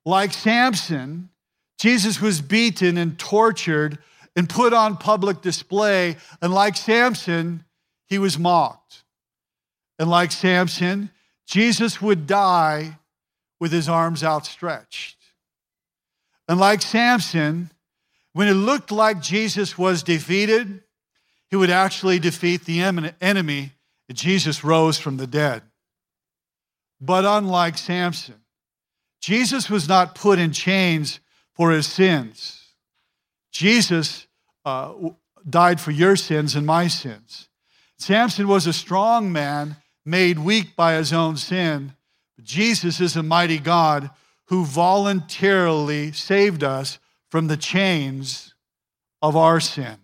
Like 0.06 0.34
Samson, 0.34 1.30
Jesus 1.78 2.20
was 2.20 2.42
beaten 2.42 2.98
and 2.98 3.20
tortured 3.20 4.00
and 4.36 4.50
put 4.50 4.74
on 4.74 4.98
public 4.98 5.42
display. 5.42 6.18
And 6.42 6.54
like 6.54 6.78
Samson, 6.78 7.64
he 8.08 8.18
was 8.20 8.38
mocked. 8.38 9.04
And 10.00 10.10
like 10.10 10.32
Samson, 10.32 11.12
Jesus 11.46 12.02
would 12.02 12.28
die 12.28 13.00
with 13.60 13.72
his 13.72 13.90
arms 13.90 14.24
outstretched. 14.24 15.18
And 16.48 16.60
like 16.60 16.82
Samson, 16.82 17.72
when 18.34 18.48
it 18.48 18.54
looked 18.54 18.92
like 18.92 19.22
Jesus 19.22 19.78
was 19.78 20.04
defeated, 20.04 20.84
he 21.50 21.56
would 21.56 21.70
actually 21.70 22.20
defeat 22.20 22.66
the 22.66 22.82
enemy. 22.82 23.72
Jesus 24.14 24.64
rose 24.64 24.98
from 24.98 25.18
the 25.18 25.28
dead. 25.28 25.64
But 27.02 27.26
unlike 27.26 27.78
Samson, 27.78 28.42
Jesus 29.22 29.70
was 29.70 29.88
not 29.88 30.16
put 30.16 30.40
in 30.40 30.52
chains 30.52 31.20
for 31.54 31.72
his 31.72 31.88
sins. 31.88 32.64
Jesus 33.52 34.28
uh, 34.64 34.94
died 35.50 35.82
for 35.82 35.92
your 35.92 36.16
sins 36.16 36.56
and 36.56 36.66
my 36.66 36.88
sins. 36.88 37.47
Samson 37.98 38.48
was 38.48 38.68
a 38.68 38.74
strong 38.74 39.32
man 39.32 39.78
made 40.06 40.40
weak 40.40 40.76
by 40.76 40.94
his 40.94 41.12
own 41.12 41.36
sin. 41.38 41.94
But 42.36 42.46
Jesus 42.46 43.02
is 43.02 43.16
a 43.16 43.24
mighty 43.24 43.60
God 43.60 44.10
who 44.46 44.66
voluntarily 44.66 46.12
saved 46.12 46.64
us 46.64 47.00
from 47.30 47.48
the 47.48 47.58
chains 47.58 48.54
of 49.22 49.36
our 49.36 49.60
sin. 49.60 49.98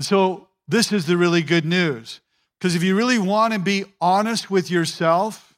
So, 0.00 0.48
this 0.66 0.92
is 0.92 1.06
the 1.06 1.16
really 1.16 1.42
good 1.42 1.64
news. 1.64 2.20
Because 2.58 2.74
if 2.74 2.82
you 2.82 2.96
really 2.96 3.18
want 3.18 3.52
to 3.52 3.58
be 3.58 3.84
honest 4.00 4.50
with 4.50 4.70
yourself, 4.70 5.54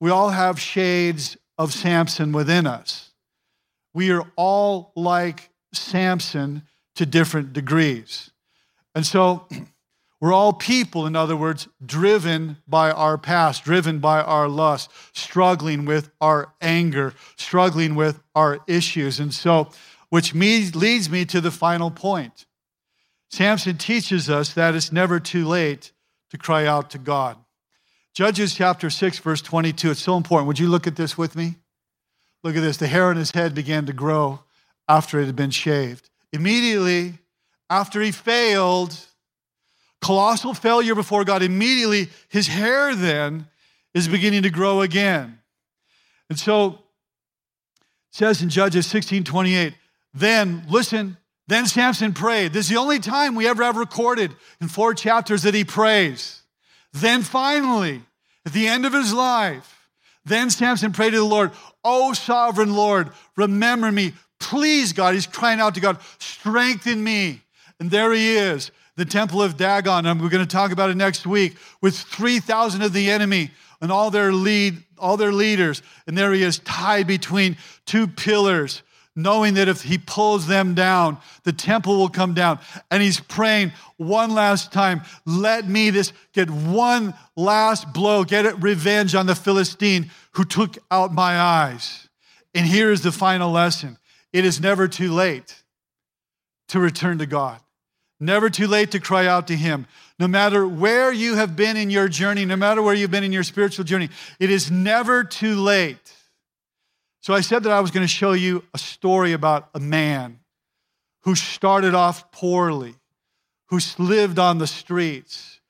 we 0.00 0.10
all 0.10 0.30
have 0.30 0.58
shades 0.58 1.36
of 1.56 1.72
Samson 1.72 2.32
within 2.32 2.66
us. 2.66 3.12
We 3.94 4.10
are 4.10 4.24
all 4.36 4.92
like 4.96 5.50
Samson 5.72 6.62
to 6.96 7.06
different 7.06 7.52
degrees. 7.52 8.30
And 8.94 9.06
so 9.06 9.46
we're 10.20 10.34
all 10.34 10.52
people, 10.52 11.06
in 11.06 11.16
other 11.16 11.36
words, 11.36 11.66
driven 11.84 12.58
by 12.68 12.90
our 12.90 13.16
past, 13.16 13.64
driven 13.64 14.00
by 14.00 14.20
our 14.20 14.48
lust, 14.48 14.90
struggling 15.14 15.86
with 15.86 16.10
our 16.20 16.52
anger, 16.60 17.14
struggling 17.36 17.94
with 17.94 18.22
our 18.34 18.60
issues. 18.66 19.18
And 19.18 19.32
so, 19.32 19.70
which 20.10 20.34
me- 20.34 20.70
leads 20.70 21.08
me 21.08 21.24
to 21.26 21.40
the 21.40 21.50
final 21.50 21.90
point. 21.90 22.44
Samson 23.30 23.78
teaches 23.78 24.28
us 24.28 24.52
that 24.54 24.74
it's 24.74 24.92
never 24.92 25.20
too 25.20 25.46
late 25.46 25.92
to 26.30 26.36
cry 26.38 26.66
out 26.66 26.90
to 26.90 26.98
God. 26.98 27.38
Judges 28.12 28.54
chapter 28.54 28.90
6, 28.90 29.20
verse 29.20 29.40
22. 29.40 29.92
It's 29.92 30.00
so 30.00 30.16
important. 30.16 30.48
Would 30.48 30.58
you 30.58 30.68
look 30.68 30.86
at 30.86 30.96
this 30.96 31.16
with 31.16 31.34
me? 31.34 31.56
Look 32.42 32.56
at 32.56 32.60
this. 32.60 32.76
The 32.76 32.88
hair 32.88 33.06
on 33.06 33.16
his 33.16 33.30
head 33.30 33.54
began 33.54 33.86
to 33.86 33.92
grow 33.92 34.40
after 34.88 35.20
it 35.20 35.26
had 35.26 35.36
been 35.36 35.50
shaved. 35.50 36.10
Immediately 36.32 37.18
after 37.70 38.00
he 38.02 38.10
failed, 38.10 38.98
colossal 40.00 40.54
failure 40.54 40.94
before 40.94 41.24
God, 41.24 41.42
immediately 41.42 42.08
his 42.28 42.46
hair 42.46 42.94
then 42.94 43.46
is 43.94 44.08
beginning 44.08 44.42
to 44.42 44.50
grow 44.50 44.80
again. 44.80 45.38
And 46.28 46.38
so 46.38 46.78
says 48.12 48.42
in 48.42 48.48
Judges 48.48 48.86
16 48.86 49.24
28, 49.24 49.74
then, 50.14 50.64
listen, 50.68 51.16
then 51.46 51.66
Samson 51.66 52.12
prayed. 52.12 52.52
This 52.52 52.66
is 52.66 52.70
the 52.70 52.80
only 52.80 52.98
time 52.98 53.34
we 53.34 53.46
ever 53.46 53.62
have 53.62 53.76
recorded 53.76 54.34
in 54.60 54.68
four 54.68 54.94
chapters 54.94 55.42
that 55.42 55.54
he 55.54 55.64
prays. 55.64 56.42
Then 56.92 57.22
finally, 57.22 58.02
at 58.46 58.52
the 58.52 58.66
end 58.66 58.86
of 58.86 58.92
his 58.92 59.12
life, 59.12 59.88
then 60.24 60.50
Samson 60.50 60.92
prayed 60.92 61.10
to 61.10 61.16
the 61.16 61.24
Lord, 61.24 61.52
Oh, 61.82 62.12
sovereign 62.12 62.74
Lord, 62.74 63.10
remember 63.36 63.90
me. 63.90 64.12
Please, 64.38 64.92
God, 64.92 65.14
he's 65.14 65.26
crying 65.26 65.60
out 65.60 65.74
to 65.74 65.80
God, 65.80 65.98
strengthen 66.18 67.02
me. 67.02 67.42
And 67.78 67.90
there 67.90 68.12
he 68.12 68.36
is, 68.36 68.70
the 69.00 69.06
temple 69.06 69.42
of 69.42 69.56
Dagon. 69.56 70.04
And 70.04 70.20
we're 70.20 70.28
going 70.28 70.46
to 70.46 70.56
talk 70.56 70.72
about 70.72 70.90
it 70.90 70.96
next 70.96 71.26
week 71.26 71.56
with 71.80 71.96
3,000 71.96 72.82
of 72.82 72.92
the 72.92 73.10
enemy 73.10 73.50
and 73.80 73.90
all 73.90 74.10
their 74.10 74.30
lead, 74.30 74.76
all 74.98 75.16
their 75.16 75.32
leaders. 75.32 75.80
And 76.06 76.18
there 76.18 76.34
he 76.34 76.42
is, 76.42 76.58
tied 76.58 77.06
between 77.06 77.56
two 77.86 78.06
pillars, 78.06 78.82
knowing 79.16 79.54
that 79.54 79.68
if 79.68 79.80
he 79.80 79.96
pulls 79.96 80.46
them 80.46 80.74
down, 80.74 81.16
the 81.44 81.52
temple 81.52 81.96
will 81.96 82.10
come 82.10 82.34
down. 82.34 82.58
And 82.90 83.02
he's 83.02 83.20
praying 83.20 83.72
one 83.96 84.34
last 84.34 84.70
time, 84.70 85.00
let 85.24 85.66
me 85.66 85.88
this 85.88 86.12
get 86.34 86.50
one 86.50 87.14
last 87.36 87.90
blow, 87.94 88.22
get 88.22 88.44
it 88.44 88.62
revenge 88.62 89.14
on 89.14 89.24
the 89.24 89.34
Philistine 89.34 90.10
who 90.32 90.44
took 90.44 90.76
out 90.90 91.14
my 91.14 91.40
eyes. 91.40 92.06
And 92.54 92.66
here 92.66 92.92
is 92.92 93.00
the 93.00 93.12
final 93.12 93.50
lesson. 93.50 93.96
It 94.30 94.44
is 94.44 94.60
never 94.60 94.88
too 94.88 95.10
late 95.10 95.62
to 96.68 96.78
return 96.78 97.16
to 97.16 97.26
God. 97.26 97.60
Never 98.20 98.50
too 98.50 98.66
late 98.66 98.90
to 98.90 99.00
cry 99.00 99.26
out 99.26 99.48
to 99.48 99.56
him. 99.56 99.86
No 100.18 100.28
matter 100.28 100.68
where 100.68 101.10
you 101.10 101.36
have 101.36 101.56
been 101.56 101.76
in 101.76 101.88
your 101.90 102.06
journey, 102.06 102.44
no 102.44 102.56
matter 102.56 102.82
where 102.82 102.94
you've 102.94 103.10
been 103.10 103.24
in 103.24 103.32
your 103.32 103.42
spiritual 103.42 103.84
journey, 103.84 104.10
it 104.38 104.50
is 104.50 104.70
never 104.70 105.24
too 105.24 105.54
late 105.54 106.14
so 107.20 107.34
I 107.34 107.42
said 107.42 107.64
that 107.64 107.72
I 107.72 107.80
was 107.80 107.90
going 107.90 108.04
to 108.04 108.08
show 108.08 108.32
you 108.32 108.64
a 108.72 108.78
story 108.78 109.32
about 109.32 109.68
a 109.74 109.80
man 109.80 110.40
who 111.20 111.34
started 111.34 111.94
off 111.94 112.32
poorly, 112.32 112.94
who 113.66 113.78
lived 113.98 114.38
on 114.38 114.56
the 114.56 114.66
streets, 114.66 115.60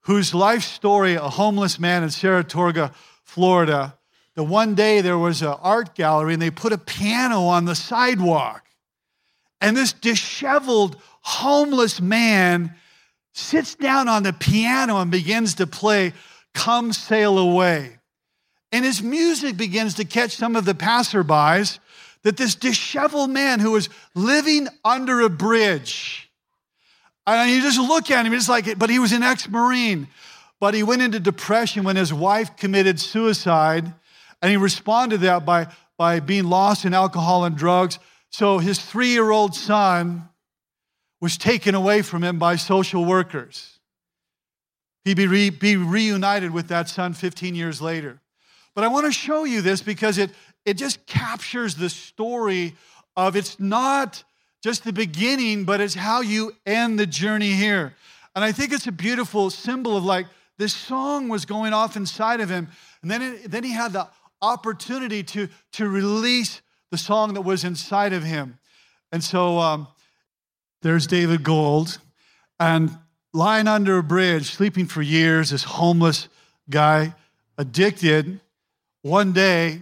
whose 0.00 0.34
life 0.34 0.62
story, 0.62 1.14
a 1.14 1.20
homeless 1.28 1.78
man 1.78 2.02
in 2.02 2.08
Sarasota, 2.08 2.94
Florida, 3.22 3.98
the 4.34 4.42
one 4.42 4.74
day 4.74 5.02
there 5.02 5.18
was 5.18 5.42
an 5.42 5.54
art 5.60 5.94
gallery 5.94 6.32
and 6.32 6.40
they 6.40 6.50
put 6.50 6.72
a 6.72 6.78
piano 6.78 7.42
on 7.42 7.66
the 7.66 7.74
sidewalk. 7.74 8.64
And 9.60 9.76
this 9.76 9.92
disheveled, 9.92 10.96
homeless 11.22 12.00
man 12.00 12.74
sits 13.32 13.74
down 13.74 14.08
on 14.08 14.22
the 14.22 14.32
piano 14.32 15.00
and 15.00 15.10
begins 15.10 15.54
to 15.54 15.66
play 15.66 16.12
Come 16.54 16.92
Sail 16.92 17.38
Away. 17.38 17.98
And 18.72 18.84
his 18.84 19.02
music 19.02 19.56
begins 19.56 19.94
to 19.94 20.04
catch 20.04 20.36
some 20.36 20.56
of 20.56 20.64
the 20.64 20.74
passerbys 20.74 21.78
that 22.22 22.36
this 22.36 22.54
disheveled 22.54 23.30
man 23.30 23.60
who 23.60 23.72
was 23.72 23.88
living 24.14 24.68
under 24.84 25.20
a 25.20 25.30
bridge, 25.30 26.28
and 27.36 27.50
you 27.50 27.60
just 27.60 27.78
look 27.78 28.10
at 28.10 28.24
him, 28.24 28.32
it's 28.32 28.48
like, 28.48 28.78
but 28.78 28.88
he 28.88 28.98
was 28.98 29.12
an 29.12 29.22
ex 29.22 29.48
Marine. 29.48 30.08
But 30.60 30.74
he 30.74 30.82
went 30.82 31.02
into 31.02 31.20
depression 31.20 31.84
when 31.84 31.96
his 31.96 32.12
wife 32.12 32.56
committed 32.56 32.98
suicide, 32.98 33.92
and 34.40 34.50
he 34.50 34.56
responded 34.56 35.20
to 35.20 35.26
that 35.26 35.44
by, 35.44 35.68
by 35.96 36.20
being 36.20 36.44
lost 36.44 36.84
in 36.84 36.94
alcohol 36.94 37.44
and 37.44 37.56
drugs. 37.56 37.98
So 38.30 38.58
his 38.58 38.78
three 38.78 39.08
year 39.08 39.30
old 39.30 39.54
son 39.54 40.28
was 41.20 41.36
taken 41.36 41.74
away 41.74 42.02
from 42.02 42.22
him 42.22 42.38
by 42.38 42.56
social 42.56 43.04
workers. 43.04 43.78
He'd 45.04 45.16
be, 45.16 45.26
re, 45.26 45.50
be 45.50 45.76
reunited 45.76 46.52
with 46.52 46.68
that 46.68 46.88
son 46.88 47.14
15 47.14 47.54
years 47.54 47.80
later. 47.80 48.20
But 48.74 48.84
I 48.84 48.88
want 48.88 49.06
to 49.06 49.12
show 49.12 49.44
you 49.44 49.62
this 49.62 49.82
because 49.82 50.18
it, 50.18 50.30
it 50.64 50.74
just 50.74 51.04
captures 51.06 51.74
the 51.74 51.88
story 51.88 52.74
of 53.16 53.34
it's 53.34 53.58
not 53.58 54.22
just 54.62 54.84
the 54.84 54.92
beginning, 54.92 55.64
but 55.64 55.80
it's 55.80 55.94
how 55.94 56.20
you 56.20 56.52
end 56.66 56.98
the 56.98 57.06
journey 57.06 57.52
here. 57.52 57.94
And 58.34 58.44
I 58.44 58.52
think 58.52 58.72
it's 58.72 58.86
a 58.86 58.92
beautiful 58.92 59.50
symbol 59.50 59.96
of 59.96 60.04
like 60.04 60.26
this 60.58 60.74
song 60.74 61.28
was 61.28 61.44
going 61.44 61.72
off 61.72 61.96
inside 61.96 62.40
of 62.40 62.48
him. 62.48 62.68
And 63.02 63.10
then, 63.10 63.22
it, 63.22 63.50
then 63.50 63.64
he 63.64 63.72
had 63.72 63.92
the 63.92 64.08
opportunity 64.42 65.22
to, 65.22 65.48
to 65.72 65.88
release 65.88 66.60
the 66.90 66.98
song 66.98 67.34
that 67.34 67.42
was 67.42 67.64
inside 67.64 68.12
of 68.12 68.22
him. 68.22 68.58
And 69.10 69.22
so 69.22 69.58
um, 69.58 69.88
there's 70.82 71.06
David 71.06 71.42
Gold, 71.42 71.98
and 72.60 72.96
lying 73.32 73.68
under 73.68 73.98
a 73.98 74.02
bridge, 74.02 74.50
sleeping 74.50 74.86
for 74.86 75.02
years, 75.02 75.50
this 75.50 75.64
homeless 75.64 76.28
guy, 76.70 77.14
addicted 77.56 78.40
one 79.02 79.32
day, 79.32 79.80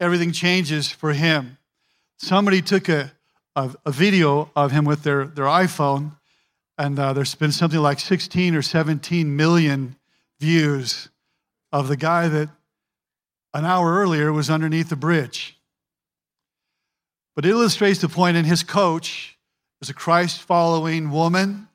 everything 0.00 0.32
changes 0.32 0.90
for 0.90 1.12
him. 1.12 1.58
Somebody 2.18 2.62
took 2.62 2.88
a, 2.88 3.12
a, 3.56 3.74
a 3.86 3.90
video 3.90 4.50
of 4.54 4.72
him 4.72 4.84
with 4.84 5.02
their, 5.02 5.26
their 5.26 5.46
iPhone, 5.46 6.12
and 6.78 6.98
uh, 6.98 7.12
there's 7.12 7.34
been 7.34 7.52
something 7.52 7.80
like 7.80 8.00
16 8.00 8.54
or 8.54 8.62
17 8.62 9.36
million 9.36 9.96
views 10.40 11.08
of 11.72 11.88
the 11.88 11.96
guy 11.96 12.28
that 12.28 12.48
an 13.52 13.64
hour 13.64 13.94
earlier 13.94 14.32
was 14.32 14.50
underneath 14.50 14.88
the 14.88 14.96
bridge. 14.96 15.58
But 17.36 17.44
it 17.44 17.50
illustrates 17.50 18.00
the 18.00 18.08
point, 18.08 18.36
and 18.36 18.46
his 18.46 18.62
coach 18.62 19.33
is 19.84 19.90
a 19.90 19.92
Christ 19.92 20.40
following 20.40 21.10
woman 21.10 21.68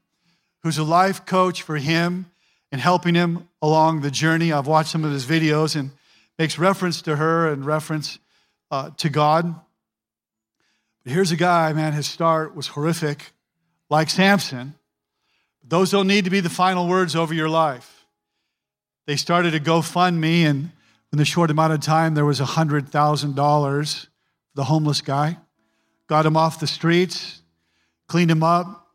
who's 0.63 0.79
a 0.79 0.83
life 0.83 1.27
coach 1.27 1.61
for 1.61 1.77
him 1.77 2.25
and 2.71 2.81
helping 2.81 3.13
him 3.13 3.47
along 3.61 4.01
the 4.01 4.09
journey. 4.09 4.51
I've 4.51 4.65
watched 4.65 4.89
some 4.89 5.05
of 5.05 5.11
his 5.11 5.27
videos, 5.27 5.75
and 5.75 5.91
makes 6.39 6.57
reference 6.57 7.03
to 7.03 7.17
her 7.17 7.51
and 7.53 7.63
reference 7.63 8.17
uh, 8.71 8.89
to 8.97 9.09
God. 9.09 9.53
But 11.03 11.13
here's 11.13 11.31
a 11.31 11.35
guy, 11.35 11.71
man, 11.73 11.93
his 11.93 12.07
start 12.07 12.55
was 12.55 12.65
horrific, 12.69 13.31
like 13.91 14.09
Samson. 14.09 14.73
Those 15.63 15.91
don't 15.91 16.07
need 16.07 16.25
to 16.25 16.31
be 16.31 16.39
the 16.39 16.49
final 16.49 16.87
words 16.87 17.15
over 17.15 17.35
your 17.35 17.49
life. 17.49 18.07
They 19.05 19.17
started 19.17 19.53
a 19.53 19.59
GoFundMe, 19.59 20.45
and 20.45 20.71
in 21.11 21.19
the 21.19 21.25
short 21.25 21.51
amount 21.51 21.73
of 21.73 21.81
time, 21.81 22.15
there 22.15 22.25
was 22.25 22.39
$100,000 22.39 24.01
for 24.01 24.09
the 24.55 24.63
homeless 24.63 25.01
guy. 25.01 25.37
Got 26.07 26.25
him 26.25 26.35
off 26.35 26.59
the 26.59 26.65
streets, 26.65 27.38
cleaned 28.09 28.29
him 28.29 28.43
up, 28.43 28.87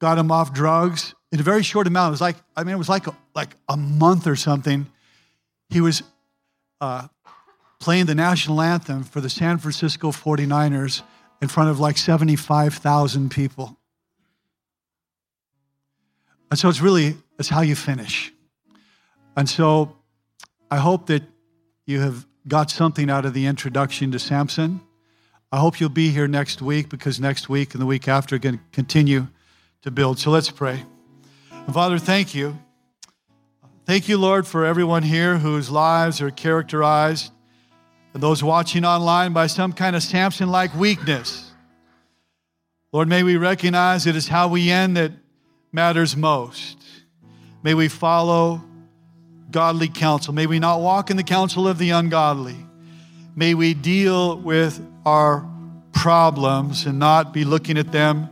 got 0.00 0.16
him 0.16 0.30
off 0.30 0.54
drugs. 0.54 1.14
In 1.30 1.40
a 1.40 1.42
very 1.42 1.62
short 1.62 1.86
amount, 1.86 2.08
it 2.08 2.12
was 2.12 2.20
like, 2.22 2.36
I 2.56 2.64
mean, 2.64 2.74
it 2.74 2.78
was 2.78 2.88
like 2.88 3.06
a, 3.06 3.16
like 3.34 3.54
a 3.68 3.76
month 3.76 4.26
or 4.26 4.36
something. 4.36 4.86
He 5.68 5.82
was 5.82 6.02
uh, 6.80 7.08
playing 7.80 8.06
the 8.06 8.14
national 8.14 8.62
anthem 8.62 9.04
for 9.04 9.20
the 9.20 9.28
San 9.28 9.58
Francisco 9.58 10.12
49ers 10.12 11.02
in 11.42 11.48
front 11.48 11.68
of 11.68 11.80
like 11.80 11.98
75,000 11.98 13.30
people. 13.30 13.76
And 16.50 16.58
so 16.58 16.68
it's 16.68 16.80
really, 16.80 17.16
it's 17.38 17.48
how 17.48 17.62
you 17.62 17.74
finish. 17.74 18.32
And 19.36 19.48
so 19.48 19.96
I 20.70 20.76
hope 20.76 21.06
that 21.06 21.22
you 21.86 22.00
have 22.00 22.26
got 22.46 22.70
something 22.70 23.10
out 23.10 23.24
of 23.24 23.34
the 23.34 23.46
introduction 23.46 24.12
to 24.12 24.18
Samson. 24.18 24.80
I 25.54 25.58
hope 25.58 25.78
you'll 25.78 25.90
be 25.90 26.08
here 26.08 26.26
next 26.26 26.62
week 26.62 26.88
because 26.88 27.20
next 27.20 27.50
week 27.50 27.74
and 27.74 27.82
the 27.82 27.86
week 27.86 28.08
after 28.08 28.36
are 28.36 28.38
going 28.38 28.56
to 28.56 28.64
continue 28.72 29.28
to 29.82 29.90
build. 29.90 30.18
So 30.18 30.30
let's 30.30 30.50
pray. 30.50 30.82
Father, 31.70 31.98
thank 31.98 32.34
you. 32.34 32.58
Thank 33.84 34.08
you, 34.08 34.16
Lord, 34.16 34.46
for 34.46 34.64
everyone 34.64 35.02
here 35.02 35.36
whose 35.36 35.68
lives 35.68 36.22
are 36.22 36.30
characterized, 36.30 37.32
and 38.14 38.22
those 38.22 38.42
watching 38.42 38.86
online, 38.86 39.34
by 39.34 39.46
some 39.46 39.74
kind 39.74 39.94
of 39.94 40.02
Samson 40.02 40.48
like 40.50 40.74
weakness. 40.74 41.52
Lord, 42.90 43.08
may 43.08 43.22
we 43.22 43.36
recognize 43.36 44.06
it 44.06 44.16
is 44.16 44.28
how 44.28 44.48
we 44.48 44.70
end 44.70 44.96
that 44.96 45.12
matters 45.70 46.16
most. 46.16 46.78
May 47.62 47.74
we 47.74 47.88
follow 47.88 48.64
godly 49.50 49.88
counsel. 49.88 50.32
May 50.32 50.46
we 50.46 50.58
not 50.58 50.80
walk 50.80 51.10
in 51.10 51.18
the 51.18 51.22
counsel 51.22 51.68
of 51.68 51.76
the 51.76 51.90
ungodly. 51.90 52.56
May 53.34 53.54
we 53.54 53.74
deal 53.74 54.36
with 54.36 54.84
our 55.06 55.48
problems 55.92 56.86
and 56.86 56.98
not 56.98 57.32
be 57.32 57.44
looking 57.44 57.78
at 57.78 57.92
them 57.92 58.28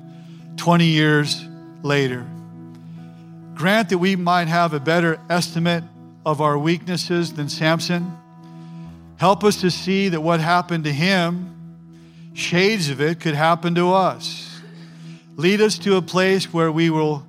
20 0.56 0.84
years 0.84 1.44
later. 1.82 2.26
Grant 3.54 3.88
that 3.90 3.98
we 3.98 4.16
might 4.16 4.48
have 4.48 4.74
a 4.74 4.80
better 4.80 5.20
estimate 5.30 5.84
of 6.24 6.40
our 6.40 6.58
weaknesses 6.58 7.32
than 7.32 7.48
Samson. 7.48 8.12
Help 9.16 9.44
us 9.44 9.60
to 9.62 9.70
see 9.70 10.08
that 10.10 10.20
what 10.20 10.40
happened 10.40 10.84
to 10.84 10.92
him, 10.92 11.54
shades 12.34 12.90
of 12.90 13.00
it, 13.00 13.20
could 13.20 13.34
happen 13.34 13.74
to 13.74 13.92
us. 13.92 14.60
Lead 15.36 15.60
us 15.60 15.78
to 15.78 15.96
a 15.96 16.02
place 16.02 16.52
where 16.52 16.70
we 16.70 16.90
will 16.90 17.26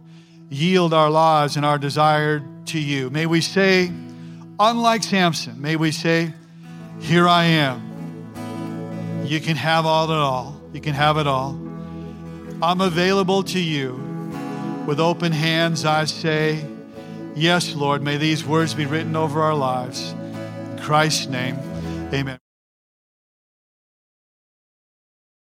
yield 0.50 0.94
our 0.94 1.10
lives 1.10 1.56
and 1.56 1.66
our 1.66 1.78
desire 1.78 2.44
to 2.66 2.80
you. 2.80 3.10
May 3.10 3.26
we 3.26 3.40
say, 3.40 3.92
unlike 4.60 5.04
Samson, 5.04 5.62
may 5.62 5.78
we 5.78 5.92
say, 5.92 6.34
Here 7.02 7.28
I 7.28 7.44
am. 7.46 9.26
You 9.26 9.40
can 9.40 9.56
have 9.56 9.86
all 9.86 10.10
it 10.10 10.18
all. 10.18 10.62
You 10.74 10.82
can 10.82 10.94
have 10.94 11.18
it 11.18 11.28
all. 11.28 11.52
I'm 12.62 12.82
available 12.82 13.44
to 13.44 13.60
you. 13.60 13.94
With 14.86 15.00
open 15.00 15.32
hands, 15.32 15.86
I 15.86 16.06
say, 16.06 16.66
Yes, 17.36 17.76
Lord, 17.76 18.02
may 18.02 18.18
these 18.18 18.46
words 18.46 18.74
be 18.74 18.86
written 18.86 19.16
over 19.16 19.42
our 19.42 19.56
lives. 19.56 20.12
In 20.12 20.80
Christ's 20.82 21.28
name, 21.28 21.58
amen. 22.14 22.41